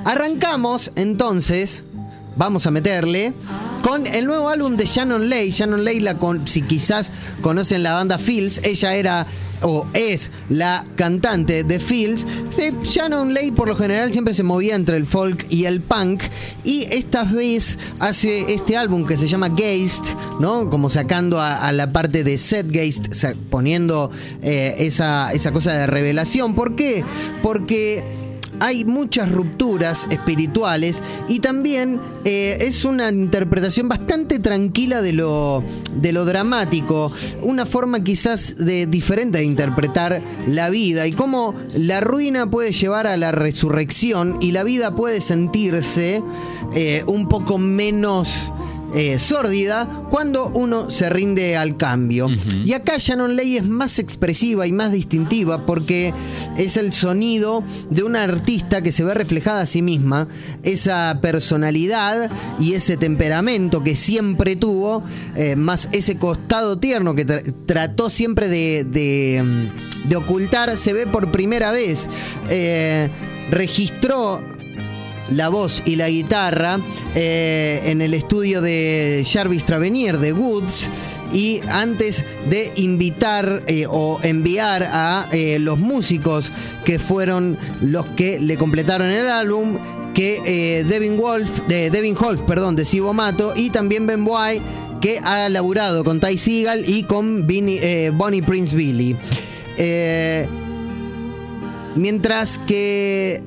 [0.05, 1.83] Arrancamos entonces.
[2.35, 3.33] Vamos a meterle
[3.81, 5.51] con el nuevo álbum de Shannon Lay.
[5.51, 9.27] Shannon Lay, la con, si quizás conocen la banda Fields, ella era
[9.61, 12.25] o es la cantante de Fields.
[12.83, 16.23] Shannon Lay por lo general siempre se movía entre el folk y el punk
[16.63, 20.05] y esta vez hace este álbum que se llama Geist,
[20.39, 20.69] ¿no?
[20.69, 23.07] Como sacando a, la parte de Set Geist,
[23.49, 26.55] poniendo eh, esa, esa cosa de revelación.
[26.55, 27.03] ¿Por qué?
[27.41, 28.18] Porque
[28.59, 35.63] hay muchas rupturas espirituales y también eh, es una interpretación bastante tranquila de lo,
[35.95, 42.01] de lo dramático, una forma quizás de, diferente de interpretar la vida y cómo la
[42.01, 46.21] ruina puede llevar a la resurrección y la vida puede sentirse
[46.73, 48.51] eh, un poco menos
[48.93, 52.27] eh, sórdida cuando uno se rinde al cambio.
[52.65, 56.13] Y acá Shannon Ley es más expresiva y más distintiva porque
[56.57, 60.27] es el sonido de una artista que se ve reflejada a sí misma,
[60.63, 65.03] esa personalidad y ese temperamento que siempre tuvo,
[65.35, 70.93] eh, más ese costado tierno que tra- trató siempre de, de, mm, de ocultar, se
[70.93, 72.09] ve por primera vez.
[72.49, 73.09] Eh,
[73.51, 74.41] registró
[75.31, 76.79] la voz y la guitarra
[77.15, 80.89] eh, en el estudio de Jarvis Travenier de Woods.
[81.31, 86.51] Y antes de invitar eh, o enviar a eh, los músicos
[86.85, 89.77] que fueron los que le completaron el álbum,
[90.15, 94.59] que Devin Wolf, de Devin Wolf, perdón, de Sibo Mato, y también Ben Boy,
[94.99, 99.15] que ha laburado con Ty Seagal y con Bonnie Prince Billy.
[101.95, 103.43] Mientras que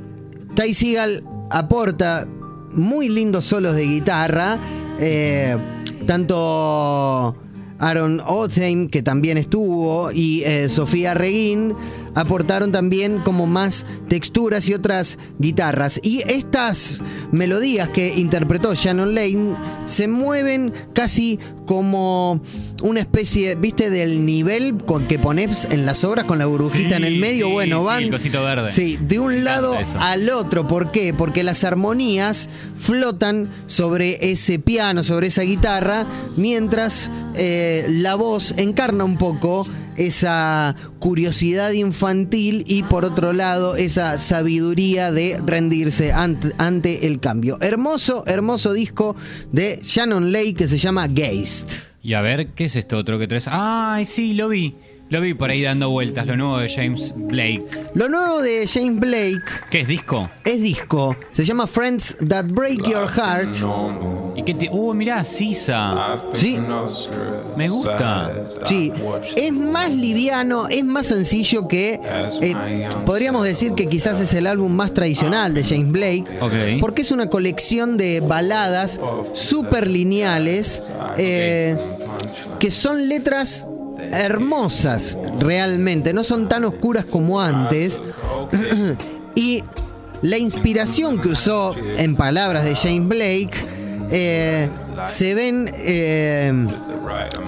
[0.54, 2.26] Ty Seagal aporta
[2.72, 4.58] muy lindos solos de guitarra,
[4.98, 5.56] eh,
[6.06, 7.36] tanto
[7.78, 11.74] Aaron Otheim, que también estuvo, y eh, Sofía Reguín
[12.14, 16.00] aportaron también como más texturas y otras guitarras.
[16.02, 19.54] Y estas melodías que interpretó Shannon Lane
[19.86, 22.40] se mueven casi como
[22.82, 27.04] una especie, viste, del nivel con que pones en las obras con la burbujita en
[27.04, 27.46] el Sí, medio.
[27.46, 28.02] sí, bueno, sí, van.
[28.04, 28.72] el cosito verde.
[28.72, 29.94] Sí, de un lado eso.
[30.00, 30.68] al otro.
[30.68, 31.14] ¿Por qué?
[31.14, 39.04] Porque las armonías flotan sobre ese piano, sobre esa guitarra, mientras eh, la voz encarna
[39.04, 39.66] un poco
[39.96, 47.58] esa curiosidad infantil y por otro lado esa sabiduría de rendirse ante, ante el cambio.
[47.60, 49.14] Hermoso, hermoso disco
[49.52, 51.70] de Shannon Lake que se llama Geist.
[52.02, 53.48] Y a ver, ¿qué es esto otro que traes?
[53.50, 54.74] Ay, sí, lo vi.
[55.08, 57.64] Lo vi por ahí dando vueltas, lo nuevo de James Blake.
[57.94, 60.30] Lo nuevo de James Blake ¿Qué es disco?
[60.44, 63.56] es disco, se llama Friends That Break Your Heart.
[64.34, 64.68] ¿Y qué te.?
[64.72, 66.16] Uh, mirá, Sisa.
[66.34, 66.58] Sí.
[67.56, 68.32] Me gusta.
[68.66, 68.92] Sí,
[69.36, 72.00] es más liviano, es más sencillo que
[72.40, 76.52] eh, podríamos decir que quizás es el álbum más tradicional de James Blake, Ok.
[76.80, 79.00] porque es una colección de baladas
[79.34, 81.76] súper lineales eh,
[82.58, 83.66] que son letras
[84.12, 88.00] hermosas realmente, no son tan oscuras como antes.
[89.34, 89.62] y
[90.22, 93.50] la inspiración que usó en palabras de James Blake
[94.12, 94.68] eh,
[95.07, 96.53] se ven eh,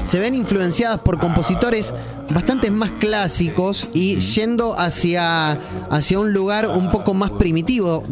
[0.03, 1.95] se ven influenciadas por compositores
[2.31, 5.59] bastante más clásicos y yendo hacia,
[5.91, 8.05] hacia un lugar un poco más primitivo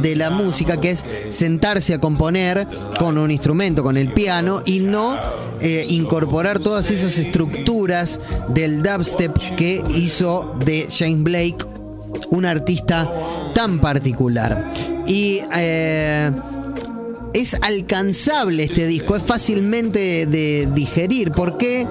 [0.00, 2.66] de la música, que es sentarse a componer
[2.98, 5.16] con un instrumento, con el piano, y no
[5.60, 11.66] eh, incorporar todas esas estructuras del dubstep que hizo de James Blake
[12.30, 13.10] un artista
[13.54, 14.72] tan particular.
[15.06, 16.30] Y eh,
[17.34, 21.32] es alcanzable este disco, es fácilmente de digerir.
[21.32, 21.86] ¿Por qué?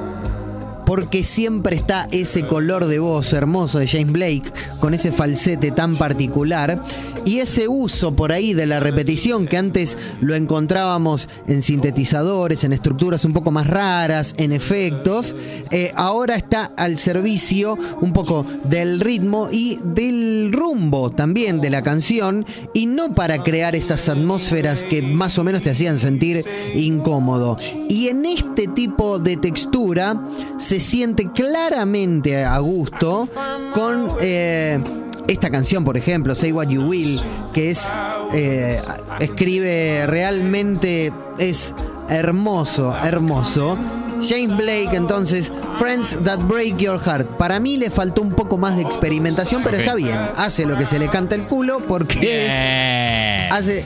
[0.95, 5.95] Porque siempre está ese color de voz hermoso de James Blake, con ese falsete tan
[5.95, 6.83] particular,
[7.25, 12.73] y ese uso por ahí de la repetición que antes lo encontrábamos en sintetizadores, en
[12.73, 15.35] estructuras un poco más raras, en efectos,
[15.71, 21.81] eh, ahora está al servicio un poco del ritmo y del rumbo también de la
[21.81, 27.57] canción, y no para crear esas atmósferas que más o menos te hacían sentir incómodo.
[27.89, 30.21] Y en este tipo de textura
[30.59, 33.27] se siente claramente a gusto
[33.73, 34.79] con eh,
[35.27, 37.21] esta canción, por ejemplo, Say What You Will,
[37.53, 37.89] que es
[38.33, 38.79] eh,
[39.19, 41.73] escribe realmente es
[42.09, 43.77] hermoso, hermoso.
[44.21, 47.37] James Blake, entonces, Friends That Break Your Heart.
[47.37, 50.17] Para mí le faltó un poco más de experimentación, pero está bien.
[50.37, 53.83] Hace lo que se le canta el culo porque es hace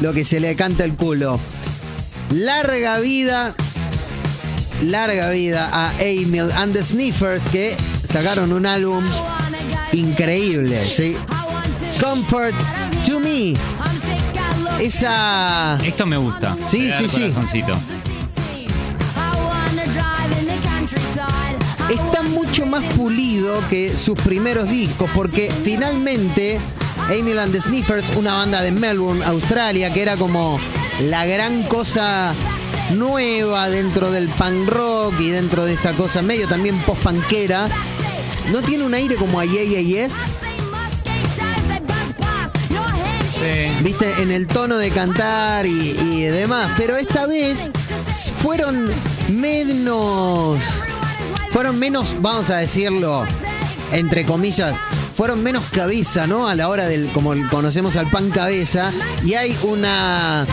[0.00, 1.38] lo que se le canta el culo.
[2.30, 3.54] Larga vida,
[4.82, 9.04] larga vida a Emil and the Sniffers que sacaron un álbum
[9.92, 11.16] increíble, ¿sí?
[12.00, 12.54] Comfort
[13.06, 13.54] to me.
[14.80, 16.56] Esa Esto me gusta.
[16.66, 17.32] Sí, sí, sí.
[21.90, 26.58] está mucho más pulido que sus primeros discos porque finalmente
[27.10, 30.60] Emil and the Sniffers, una banda de Melbourne, Australia, que era como
[31.08, 32.34] la gran cosa
[32.94, 37.68] nueva dentro del punk rock y dentro de esta cosa medio también post-punkera,
[38.50, 40.14] ¿no tiene un aire como a Yeah Yeah Yes?
[43.32, 43.82] Sí.
[43.82, 46.72] viste, en el tono de cantar y, y demás.
[46.76, 47.70] Pero esta vez
[48.42, 48.90] fueron
[49.28, 50.62] menos.
[51.50, 53.24] Fueron menos, vamos a decirlo,
[53.92, 54.74] entre comillas,
[55.16, 56.48] fueron menos cabeza, ¿no?
[56.48, 58.92] A la hora del, como conocemos al pan cabeza.
[59.24, 60.46] Y hay una.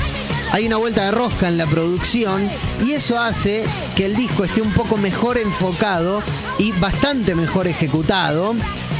[0.51, 2.49] Hay una vuelta de rosca en la producción
[2.83, 6.23] y eso hace que el disco esté un poco mejor enfocado
[6.57, 8.55] y bastante mejor ejecutado.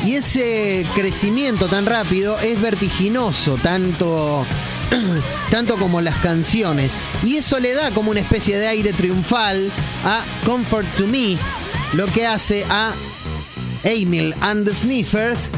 [0.05, 4.45] Y ese crecimiento tan rápido es vertiginoso, tanto,
[5.51, 6.95] tanto como las canciones.
[7.23, 9.71] Y eso le da como una especie de aire triunfal
[10.05, 11.37] a Comfort to Me,
[11.93, 12.93] lo que hace a
[13.83, 15.49] Emil and the Sniffers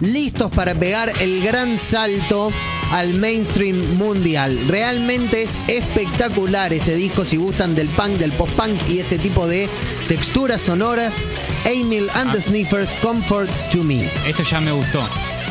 [0.00, 2.50] listos para pegar el gran salto
[2.92, 4.58] al mainstream mundial.
[4.68, 9.68] Realmente es espectacular este disco si gustan del punk, del post-punk y este tipo de
[10.08, 11.24] texturas sonoras.
[11.64, 14.04] Emil and the Sniffers, Comfort to Me.
[14.28, 15.00] Esto ya me gustó.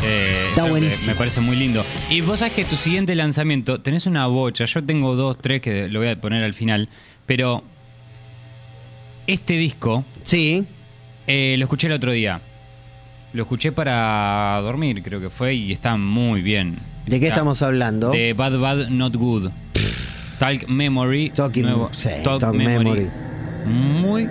[0.06, 1.13] Eh, Está buenísimo.
[1.13, 1.86] Me parece muy lindo.
[2.10, 4.65] Y vos sabés que tu siguiente lanzamiento, tenés una bocha.
[4.65, 6.89] Yo tengo dos, tres que lo voy a poner al final.
[7.26, 7.63] Pero
[9.28, 10.65] este disco Sí.
[11.28, 12.41] eh, lo escuché el otro día.
[13.32, 16.78] Lo escuché para dormir, creo que fue, y está muy bien.
[17.06, 18.12] ¿De qué estamos hablando?
[18.12, 19.50] De Bad Bad Not Good.
[20.39, 21.32] Talk Memory.
[21.36, 23.10] Talking- sí, Talk Memory.
[23.66, 24.30] Muy,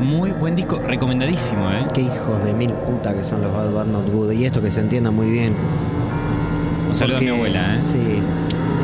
[0.00, 0.78] muy buen disco.
[0.86, 1.86] Recomendadísimo, ¿eh?
[1.94, 4.32] Qué hijos de mil puta que son los Bad Bad Not Good.
[4.32, 5.54] Y esto que se entienda muy bien.
[6.90, 7.80] Un saludo a mi abuela, ¿eh?
[7.84, 7.98] Sí.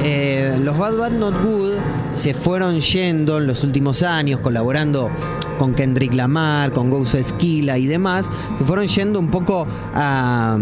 [0.05, 1.75] Eh, los Bad Bad Not Good
[2.13, 5.11] se fueron yendo en los últimos años, colaborando
[5.59, 8.31] con Kendrick Lamar, con Ghost Esquila y demás.
[8.59, 10.59] Se fueron yendo un poco a,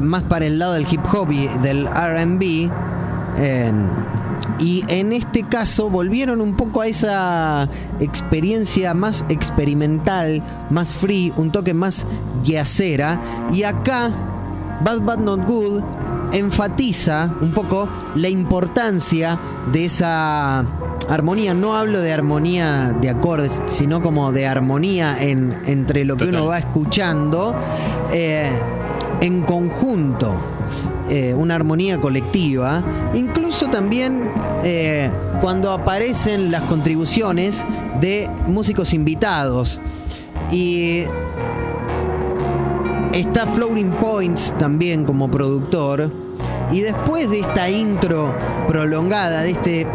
[0.00, 1.28] más para el lado del hip hop
[1.62, 2.70] del RB.
[3.38, 3.72] eh,
[4.58, 7.68] y en este caso volvieron un poco a esa
[8.00, 12.06] experiencia más experimental, más free, un toque más
[12.42, 13.20] yacera.
[13.52, 14.10] Y acá
[14.84, 15.82] Bad Bad Not Good
[16.32, 19.38] enfatiza un poco la importancia
[19.72, 20.66] de esa
[21.08, 21.54] armonía.
[21.54, 26.40] No hablo de armonía de acordes, sino como de armonía en, entre lo que Total.
[26.40, 27.54] uno va escuchando
[28.12, 28.50] eh,
[29.20, 30.38] en conjunto.
[31.10, 32.84] eh, una armonía colectiva.
[33.14, 34.30] Incluso también
[34.62, 37.64] eh, cuando aparecen las contribuciones
[38.00, 39.80] de músicos invitados.
[40.52, 41.04] Y
[43.12, 46.12] Está Floating Points también como productor.
[46.70, 48.34] Y después de esta intro
[48.68, 49.86] prolongada, de este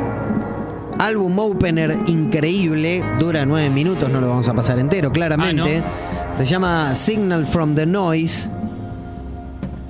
[1.06, 5.84] álbum opener increíble, dura nueve minutos, no lo vamos a pasar entero, claramente.
[6.32, 8.50] Se llama Signal from the Noise.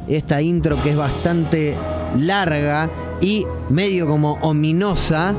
[0.08, 1.78] Esta intro que es bastante
[2.18, 2.90] larga
[3.22, 5.36] y medio como ominosa.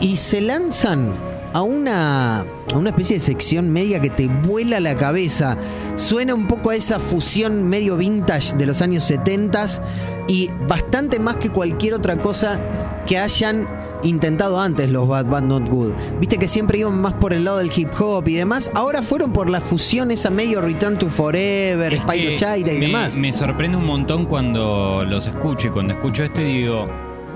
[0.00, 1.12] Y se lanzan
[1.52, 5.58] a una, a una especie de sección media que te vuela la cabeza.
[5.96, 9.66] Suena un poco a esa fusión medio vintage de los años 70
[10.28, 12.58] y bastante más que cualquier otra cosa
[13.06, 13.68] que hayan
[14.02, 15.92] intentado antes los Bad Bad Not Good.
[16.20, 18.70] Viste que siempre iban más por el lado del hip hop y demás.
[18.74, 23.16] Ahora fueron por la fusión esa medio Return to Forever, Es Spyro y me, demás.
[23.16, 26.86] Me sorprende un montón cuando los escucho y cuando escucho esto y digo,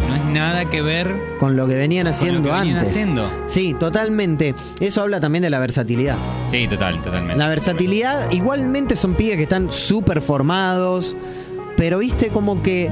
[0.08, 2.92] no es nada que ver con lo que venían haciendo que venían antes.
[2.92, 3.30] haciendo.
[3.46, 4.54] Sí, totalmente.
[4.80, 6.16] Eso habla también de la versatilidad.
[6.50, 7.38] Sí, total, totalmente.
[7.38, 11.16] La versatilidad, igualmente son pibes que están súper formados,
[11.76, 12.90] pero viste como que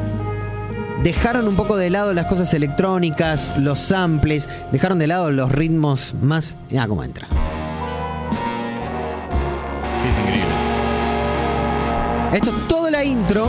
[1.02, 6.14] dejaron un poco de lado las cosas electrónicas, los samples, dejaron de lado los ritmos
[6.20, 6.54] más...
[6.78, 7.26] Ah, cómo entra.
[10.00, 10.44] Sí, es increíble.
[12.32, 13.46] Esto es todo la intro.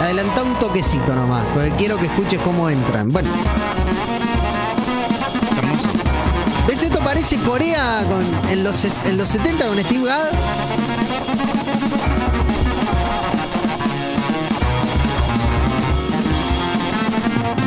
[0.00, 3.12] Adelanta un toquecito nomás, porque quiero que escuches cómo entran.
[3.12, 3.28] Bueno.
[6.66, 6.82] ¿ves?
[6.82, 10.28] Esto parece Corea con- en, los, en los 70 con Steve Gadd.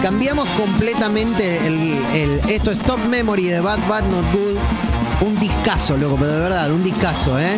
[0.04, 4.58] Cambiamos completamente el, el- Esto es Stock Memory de Bad Bad Not Good.
[5.26, 7.58] Un discazo, loco, pero de verdad, un discazo, ¿eh?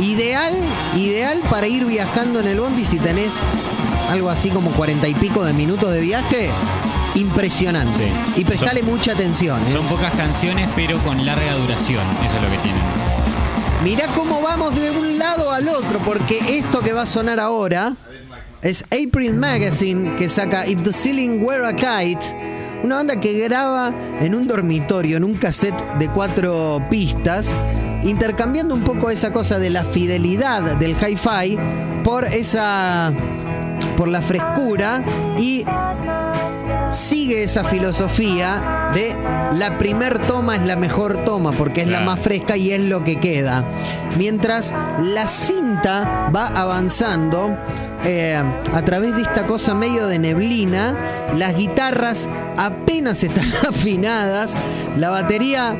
[0.00, 0.52] Ideal,
[0.96, 3.38] ideal para ir viajando en el bondi si tenés
[4.10, 6.50] algo así como cuarenta y pico de minutos de viaje.
[7.14, 8.10] Impresionante.
[8.34, 8.40] Sí.
[8.40, 9.72] Y prestale mucha atención, ¿eh?
[9.72, 12.02] Son pocas canciones, pero con larga duración.
[12.26, 12.82] Eso es lo que tienen.
[13.84, 17.92] Mirá cómo vamos de un lado al otro, porque esto que va a sonar ahora
[18.64, 23.94] es April Magazine, que saca If the Ceiling Were a Kite, una banda que graba
[24.20, 27.54] en un dormitorio, en un cassette de cuatro pistas,
[28.02, 31.58] intercambiando un poco esa cosa de la fidelidad del hi-fi
[32.02, 33.12] por esa.
[33.98, 35.04] por la frescura
[35.38, 35.64] y
[36.90, 39.14] sigue esa filosofía de
[39.52, 43.04] la primer toma es la mejor toma porque es la más fresca y es lo
[43.04, 43.68] que queda.
[44.18, 47.56] Mientras la cinta va avanzando
[48.04, 54.56] a través de esta cosa medio de neblina, las guitarras apenas están afinadas,
[54.96, 55.76] la batería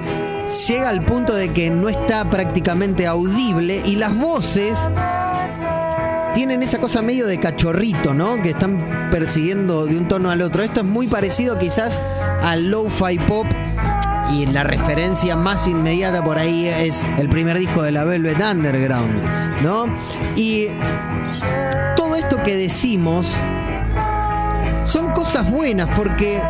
[0.67, 4.79] llega al punto de que no está prácticamente audible y las voces
[6.35, 8.43] tienen esa cosa medio de cachorrito, ¿no?
[8.43, 10.63] Que están persiguiendo de un tono al otro.
[10.63, 11.99] Esto es muy parecido quizás
[12.43, 13.47] al lo-fi pop
[14.33, 19.63] y la referencia más inmediata por ahí es el primer disco de la Velvet Underground,
[19.63, 19.87] ¿no?
[20.35, 20.69] Y
[22.15, 23.35] todo esto que decimos
[24.85, 26.41] son cosas buenas porque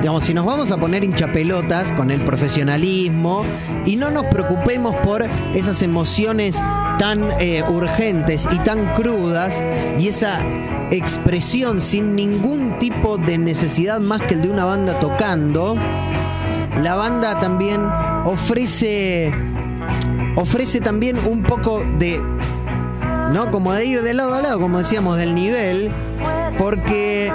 [0.00, 3.46] digamos, si nos vamos a poner hinchapelotas con el profesionalismo
[3.86, 5.22] y no nos preocupemos por
[5.54, 6.62] esas emociones
[6.98, 9.64] tan eh, urgentes y tan crudas
[9.98, 10.44] y esa
[10.90, 15.76] expresión sin ningún tipo de necesidad más que el de una banda tocando,
[16.82, 17.80] la banda también
[18.26, 19.32] ofrece
[20.36, 22.20] ofrece también un poco de
[23.32, 23.50] ¿no?
[23.50, 25.92] Como de ir de lado a lado, como decíamos, del nivel,
[26.58, 27.32] porque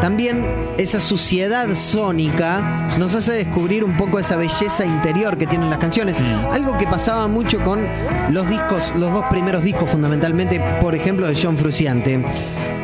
[0.00, 5.78] también esa suciedad sónica nos hace descubrir un poco esa belleza interior que tienen las
[5.78, 6.16] canciones.
[6.52, 7.86] Algo que pasaba mucho con
[8.30, 12.24] los discos, los dos primeros discos fundamentalmente, por ejemplo, de John Fruciante.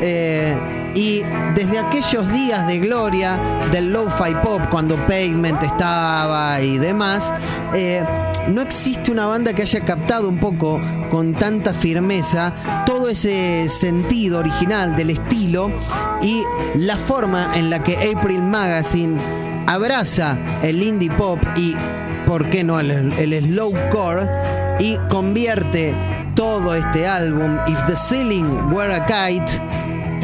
[0.01, 0.59] Eh,
[0.95, 1.22] y
[1.55, 7.33] desde aquellos días de gloria del lo-fi pop, cuando Pavement estaba y demás,
[7.72, 8.05] eh,
[8.49, 10.81] no existe una banda que haya captado un poco
[11.15, 15.73] con tanta firmeza todo ese sentido original del estilo
[16.21, 16.43] y
[16.75, 21.77] la forma en la que April Magazine abraza el indie pop y,
[22.27, 24.29] ¿por qué no?, el, el slowcore
[24.81, 25.95] y convierte
[26.35, 29.62] todo este álbum, If the Ceiling Were a Kite,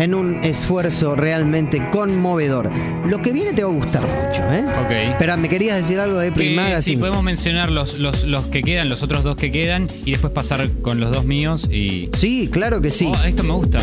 [0.00, 2.70] en un esfuerzo realmente conmovedor.
[3.06, 4.64] Lo que viene te va a gustar mucho, ¿eh?
[4.84, 4.90] Ok.
[5.12, 6.96] Espera, ¿me querías decir algo de April Que Magazine?
[6.96, 10.32] sí, podemos mencionar los, los, los que quedan, los otros dos que quedan, y después
[10.32, 12.08] pasar con los dos míos y.
[12.16, 13.12] Sí, claro que sí.
[13.14, 13.80] Oh, esto me gusta.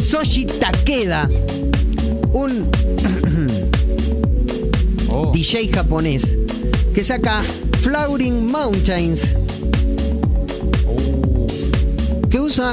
[0.00, 1.28] Soshi Takeda,
[2.32, 2.70] un
[5.12, 5.30] Oh.
[5.32, 6.38] DJ japonés
[6.94, 7.42] que saca
[7.82, 9.34] Flowering Mountains,
[12.30, 12.72] que usa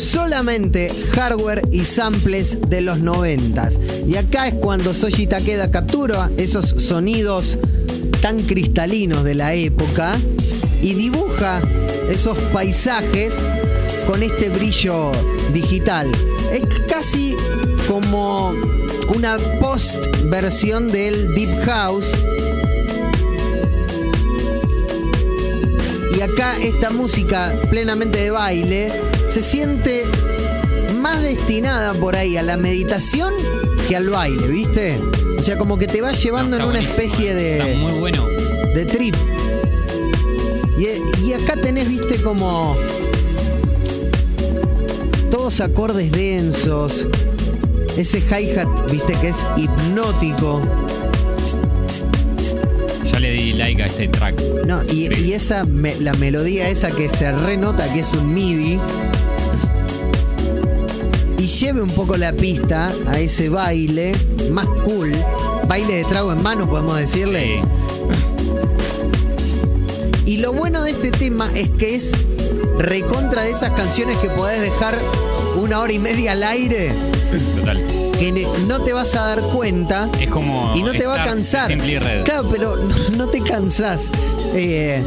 [0.00, 3.78] solamente hardware y samples de los noventas.
[4.06, 7.58] Y acá es cuando Soshi Takeda captura esos sonidos
[8.20, 10.18] tan cristalinos de la época
[10.82, 11.60] y dibuja
[12.08, 13.38] esos paisajes
[14.06, 15.12] con este brillo
[15.52, 16.10] digital.
[16.52, 17.36] Es casi
[17.86, 18.54] como
[19.14, 22.08] una post versión del Deep House.
[26.16, 30.04] Y acá esta música plenamente de baile se siente
[31.00, 33.32] más destinada por ahí a la meditación
[33.88, 34.98] que al baile, ¿viste?
[35.38, 37.30] O sea, como que te va llevando No, en una especie.
[37.56, 38.26] Está de, muy bueno.
[38.74, 39.14] de trip.
[40.78, 42.76] Y, y acá tenés, viste, como
[45.30, 47.06] todos acordes densos.
[47.96, 50.62] Ese hi-hat, viste, que es hipnótico.
[53.10, 54.40] Ya le di like a este track.
[54.66, 58.78] No, y, y esa me- la melodía esa que se renota que es un MIDI.
[61.40, 64.14] Y lleve un poco la pista a ese baile
[64.50, 65.10] más cool.
[65.66, 67.62] Baile de trago en mano, podemos decirle.
[70.26, 72.12] Y lo bueno de este tema es que es
[72.76, 74.98] recontra de esas canciones que podés dejar
[75.56, 76.92] una hora y media al aire,
[77.56, 77.82] Total.
[78.18, 80.74] que no te vas a dar cuenta Es como.
[80.76, 81.74] y no te va a cansar.
[82.24, 82.76] Claro, pero
[83.10, 84.10] no, no te cansás.
[84.54, 85.02] Eh,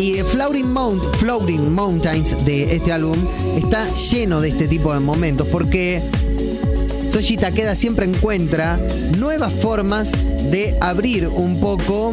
[0.00, 3.18] y Flowering, Mount, Floating Mountains de este álbum
[3.54, 6.00] está lleno de este tipo de momentos porque
[7.12, 8.80] Soshi Takeda siempre encuentra
[9.18, 10.12] nuevas formas
[10.50, 12.12] de abrir un poco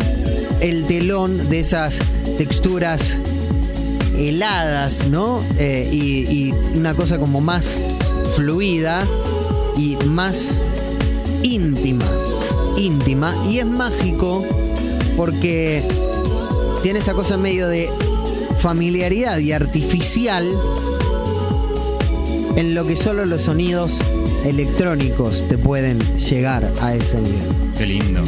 [0.60, 2.00] el telón de esas
[2.38, 3.18] texturas
[4.18, 5.42] heladas, ¿no?
[5.58, 7.74] Eh, y, y una cosa como más
[8.36, 9.06] fluida
[9.78, 10.60] y más
[11.42, 12.06] íntima.
[12.76, 13.34] Íntima.
[13.48, 14.44] Y es mágico
[15.16, 15.84] porque
[16.88, 17.90] tiene esa cosa medio de
[18.60, 20.50] familiaridad y artificial
[22.56, 24.00] en lo que solo los sonidos
[24.46, 27.74] electrónicos te pueden llegar a ese nivel.
[27.78, 28.24] Qué lindo.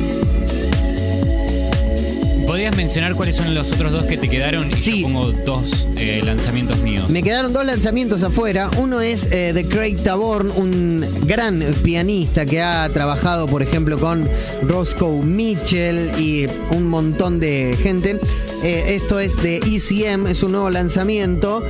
[2.60, 4.70] ¿Podrías mencionar cuáles son los otros dos que te quedaron?
[4.70, 5.00] Y Sí.
[5.00, 7.10] yo pongo dos eh, lanzamientos míos.
[7.10, 8.70] Me quedaron dos lanzamientos afuera.
[8.76, 14.28] Uno es eh, de Craig Taborn, un gran pianista que ha trabajado, por ejemplo, con
[14.64, 18.20] Roscoe Mitchell y un montón de gente.
[18.62, 21.64] Eh, esto es de ECM, es un nuevo lanzamiento.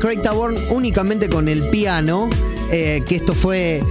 [0.00, 2.28] Craig Taborn únicamente con el piano,
[2.70, 3.84] que esto fue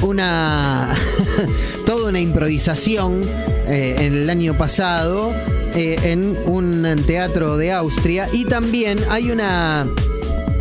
[0.00, 0.94] una
[1.86, 3.22] toda una improvisación
[3.66, 5.34] eh, en el año pasado
[5.74, 9.86] eh, en un teatro de Austria y también hay una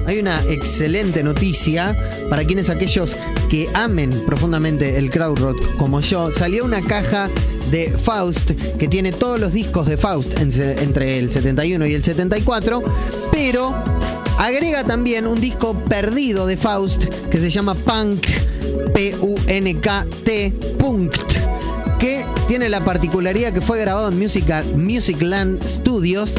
[0.05, 1.97] hay una excelente noticia
[2.29, 3.15] para quienes aquellos
[3.49, 6.29] que amen profundamente el crowd rock como yo.
[6.33, 7.29] Salió una caja
[7.71, 12.03] de Faust que tiene todos los discos de Faust en- entre el 71 y el
[12.03, 12.83] 74,
[13.31, 13.73] pero
[14.39, 18.25] agrega también un disco perdido de Faust que se llama Punk,
[18.93, 21.42] P-U-N-K-T, Punkt
[22.03, 26.33] que tiene la particularidad que fue grabado en Musical, Musicland Studios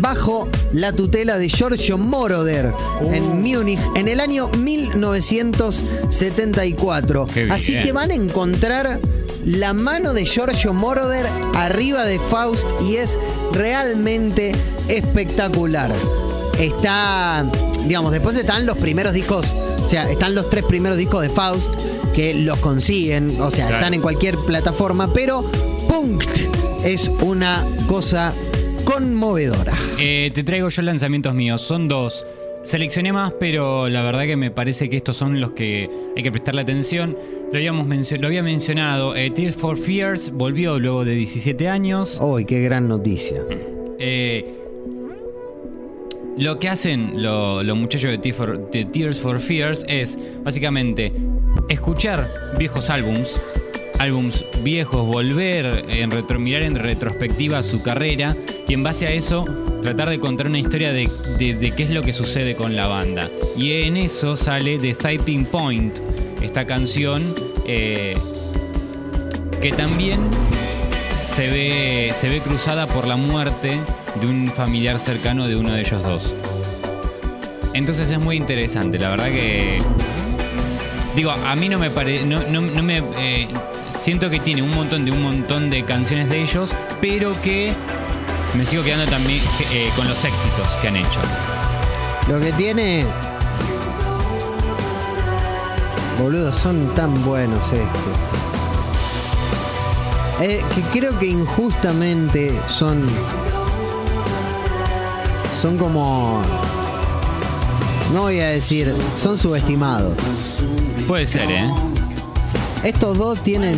[0.00, 2.72] bajo la tutela de Giorgio Moroder
[3.06, 7.26] en Múnich en el año 1974.
[7.26, 7.52] Qué bien.
[7.52, 8.98] Así que van a encontrar
[9.44, 13.18] la mano de Giorgio Moroder arriba de Faust y es
[13.52, 14.54] realmente
[14.88, 15.92] espectacular.
[16.58, 17.44] Está,
[17.86, 19.44] digamos, después están los primeros discos,
[19.84, 21.68] o sea, están los tres primeros discos de Faust
[22.14, 23.76] que los consiguen, o sea, Claro.
[23.80, 25.42] están en cualquier plataforma, pero
[25.88, 26.30] Punkt
[26.84, 28.32] es una cosa
[28.84, 29.74] conmovedora.
[29.98, 32.24] Eh, te traigo yo lanzamientos míos, son dos.
[32.62, 36.30] Seleccioné más, pero la verdad que me parece que estos son los que hay que
[36.30, 37.16] prestarle atención.
[37.50, 42.18] Lo, habíamos mencio- lo había mencionado, eh, Tears for Fears volvió luego de 17 años.
[42.20, 43.42] Uy, qué gran noticia.
[43.98, 44.56] Eh,
[46.36, 51.12] lo que hacen lo- los muchachos de, Tears for- de Tears for Fears es básicamente
[51.68, 53.40] escuchar viejos álbums,
[53.98, 58.34] álbums viejos, volver, en retro, mirar en retrospectiva su carrera
[58.66, 59.44] y en base a eso
[59.82, 61.08] tratar de contar una historia de,
[61.38, 63.30] de- qué es lo que sucede con la banda.
[63.56, 65.98] Y en eso sale The Typing Point,
[66.42, 67.34] esta canción
[67.66, 68.16] eh,
[69.60, 70.20] que también
[71.34, 73.78] se ve, se ve cruzada por la muerte
[74.20, 76.34] de un familiar cercano de uno de ellos dos.
[77.72, 79.78] Entonces es muy interesante, la verdad que.
[81.14, 82.24] Digo, a mí no me parece.
[82.24, 82.98] No, no- me.
[83.16, 83.48] eh,
[83.98, 87.74] siento que tiene un montón de un montón de canciones de ellos, pero que
[88.54, 89.40] me sigo quedando también
[89.72, 91.20] eh, con los éxitos que han hecho.
[92.28, 93.04] Lo que tiene.
[96.18, 98.16] Boludo, son tan buenos estos.
[100.40, 103.04] Eh, que creo que injustamente son.
[105.60, 106.42] Son como.
[108.12, 108.92] No voy a decir.
[109.20, 110.16] Son subestimados.
[111.06, 111.70] Puede ser, ¿eh?
[112.84, 113.76] Estos dos tienen.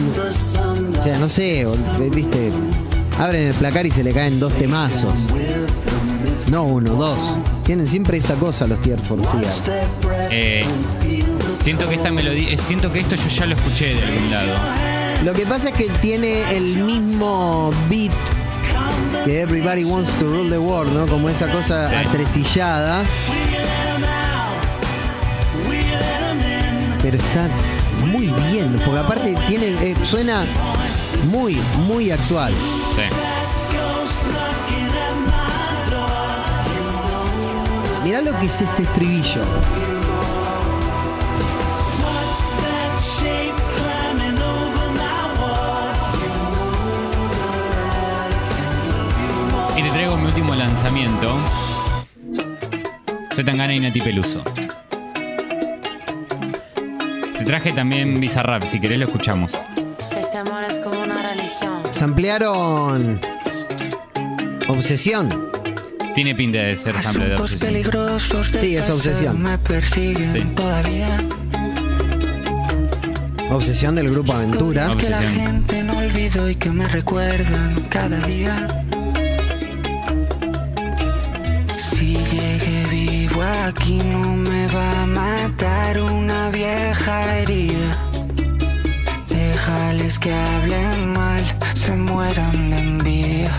[0.99, 1.65] O sea, no sé,
[2.15, 2.51] viste.
[3.19, 5.13] Abren el placar y se le caen dos temazos.
[6.49, 7.19] No uno, dos.
[7.65, 9.63] Tienen siempre esa cosa los Tears for Fears.
[10.31, 10.65] Eh,
[11.63, 12.57] siento que esta melodía.
[12.57, 14.55] Siento que esto yo ya lo escuché de algún lado.
[15.25, 18.13] Lo que pasa es que tiene el mismo beat
[19.25, 21.07] que Everybody Wants to Rule the World, ¿no?
[21.07, 21.95] Como esa cosa Sí.
[21.95, 23.05] atresillada.
[27.13, 27.49] Pero está
[28.07, 30.47] muy bien, porque aparte tiene, eh, suena
[31.31, 32.55] muy, muy actual.
[32.97, 33.15] Sí.
[38.03, 39.43] Mirá lo que es este estribillo.
[49.77, 51.31] Y te traigo mi último lanzamiento.
[53.35, 54.43] Zetangana y Nati Peluso.
[57.43, 59.51] Te traje también Bizarrap, si querés lo escuchamos.
[60.17, 61.83] Este amor es como una religión.
[61.91, 63.21] Se ampliaron
[64.69, 65.51] Obsesión.
[66.15, 67.73] Tiene pinta de ser sample de obsesión.
[67.73, 69.43] peligrosos de Sí, es obsesión.
[69.43, 70.55] Me persiguen Sí.
[70.55, 71.09] todavía.
[73.51, 74.95] Obsesión del grupo Aventura.
[74.97, 78.85] Que la gente no olvidó y que me recuerdan cada día.
[81.77, 84.37] Si llegué vivo aquí no
[89.29, 91.43] Déjales que hablen mal,
[91.75, 93.51] se mueran de envidia.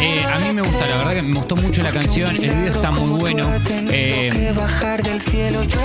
[0.00, 2.34] Eh, a mí me gusta, la verdad que me gustó mucho la canción.
[2.34, 3.46] El video está muy bueno.
[3.90, 4.54] Eh,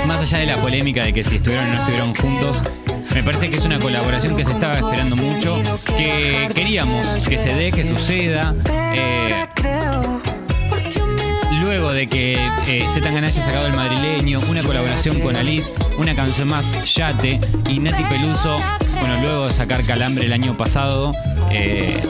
[0.07, 2.57] más allá de la polémica de que si estuvieron o no estuvieron juntos,
[3.13, 5.61] me parece que es una colaboración que se estaba esperando mucho,
[5.97, 8.55] que queríamos que se dé, que suceda.
[8.93, 9.48] Eh,
[11.99, 12.35] de que
[12.65, 17.79] eh, Zetangana haya sacado el madrileño, una colaboración con Alice, una canción más Yate y
[17.79, 18.55] Nati Peluso,
[19.01, 21.11] bueno, luego de sacar Calambre el año pasado.
[21.51, 22.01] eh,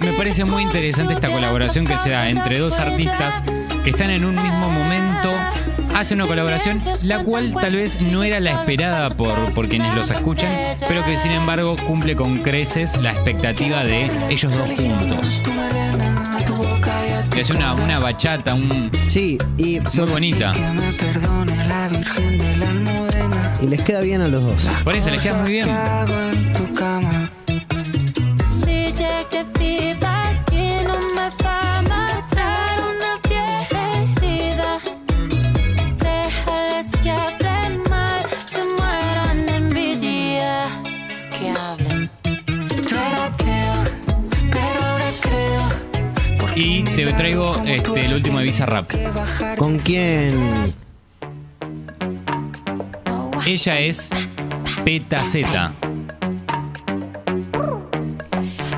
[0.00, 3.44] me parece muy interesante esta colaboración que se da entre dos artistas
[3.84, 5.32] que están en un mismo momento.
[5.94, 10.10] Hacen una colaboración, la cual tal vez no era la esperada por, por quienes los
[10.10, 10.52] escuchan,
[10.88, 15.42] pero que sin embargo cumple con creces la expectativa de ellos dos juntos.
[17.38, 20.50] Que es una, una bachata, un, Sí, y, muy son- bonita.
[20.50, 23.54] Que me perdone la Virgen de la Almudena.
[23.62, 24.64] y les queda bien a los dos.
[24.82, 25.68] Por eso les queda muy bien.
[47.68, 48.52] Este, el último de
[48.88, 50.74] que bajar ¿Con quién?
[53.46, 54.10] Ella es
[54.84, 55.74] Peta Z.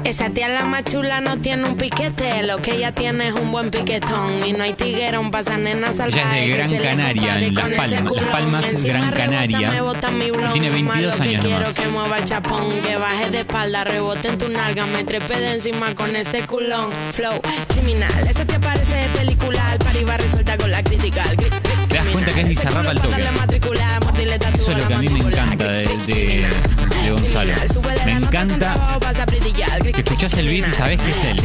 [0.05, 3.53] Esa tía la más chula no tiene un piquete, lo que ella tiene es un
[3.53, 6.45] buen piquetón y no hay tiguerón pasa nena salvaje.
[6.47, 7.91] Ella es de Gran Canaria, en Las Palmas.
[7.93, 8.25] Las.
[8.33, 9.71] Palmas, Encima Gran rebota, Canaria.
[9.71, 10.53] me bota mi blon.
[10.53, 11.75] Tiene 22 Malo que años quiero nomás.
[11.75, 15.53] que mueva el chapón, que baje de espalda, rebote en tu nalga, me trepe de
[15.55, 16.91] encima con ese culón.
[17.13, 17.41] Flow
[17.81, 21.25] criminal, esa tía parece de película, al pari va resuelta con la crítica.
[21.89, 22.47] Te das cuenta que es criminal.
[22.47, 23.15] Ese Bizarrap culo al toque.
[24.55, 26.49] Eso es lo que a mí me encanta de- de-
[27.03, 27.53] de Gonzalo.
[28.05, 28.75] Me encanta
[29.93, 31.37] que escuchás el beat y sabés que es él.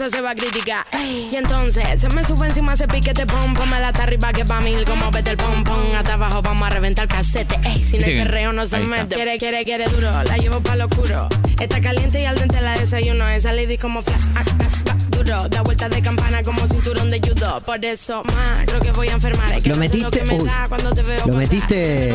[0.00, 0.86] Se va a criticar.
[1.30, 4.44] Y entonces se me sube encima ese piquete pom pom, me la está arriba que
[4.46, 5.78] pa' mil como vete el pom pom.
[5.94, 7.60] Hasta abajo vamos a reventar casete.
[7.64, 8.96] Ey, sin el perreo no se ahí está.
[9.02, 9.14] mete.
[9.16, 11.28] Quiere, quiere, quiere duro, la llevo pa' lo oscuro.
[11.60, 13.28] Está caliente y al dente la desayuno.
[13.28, 15.48] Esa lady como flash, ah, ah, ah, duro.
[15.50, 17.60] Da vuelta de campana como cinturón de judo.
[17.66, 19.52] Por eso, más, creo que voy a enfermar.
[19.52, 21.36] Es que Lo no sé metiste- que me uy, da cuando te veo lo pasar.
[21.38, 22.08] metiste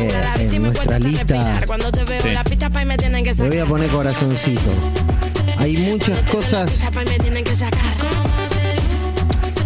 [0.56, 1.60] en nuestra lista.
[1.66, 2.30] Cuando te veo Sí.
[2.30, 3.48] la pista pa' y me tienen que Le sacar.
[3.50, 4.60] voy a poner corazoncito.
[5.58, 6.82] Hay muchas cosas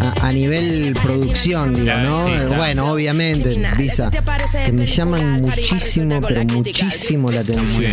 [0.01, 2.25] a, a nivel producción, digo, ¿no?
[2.25, 2.55] Sí, Eh, claro.
[2.57, 7.93] Bueno, obviamente, Visa, que me llaman muchísimo, pero muchísimo la atención.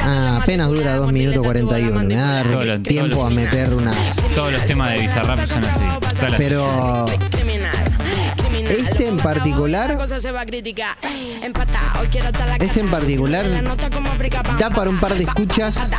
[0.00, 2.02] Ah, apenas dura 2 minutos 41.
[2.02, 3.92] Me va a Todos dar los- tiempo a meter una.
[4.34, 5.84] Todos los temas de Bizarrap son así.
[6.38, 7.06] Pero
[8.68, 9.96] este en particular,
[12.60, 13.46] este en particular,
[14.58, 15.90] da para un par de escuchas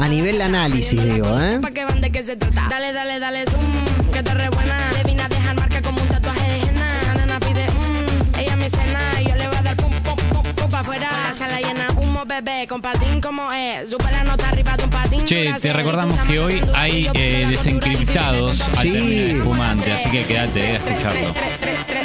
[0.00, 1.58] a nivel análisis, digo, ¿eh?
[1.60, 2.66] Pa' que van de qué se trata.
[2.70, 4.76] Dale, dale, dale, zoom, que te re buena.
[4.96, 6.86] Le vine a dejar marca como un tatuaje de henna.
[7.02, 9.00] Esa nena pide, mm, ella me cena.
[9.20, 11.08] Y yo le voy a dar pum, pum, pum, pum pa' afuera.
[11.28, 13.90] La sala llena, humo, bebé, con patín como es.
[13.90, 15.24] Sube la nota arriba de un patín.
[15.24, 18.92] Che, te recordamos que hoy hay eh, desencriptados al Sí.
[18.92, 21.34] terminar el espumante, así que quédate eh, a escucharlo.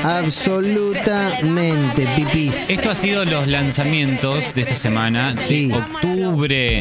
[0.03, 2.69] Absolutamente, pipis.
[2.69, 5.71] Esto ha sido los lanzamientos de esta semana, Sí.
[5.71, 6.79] octubre.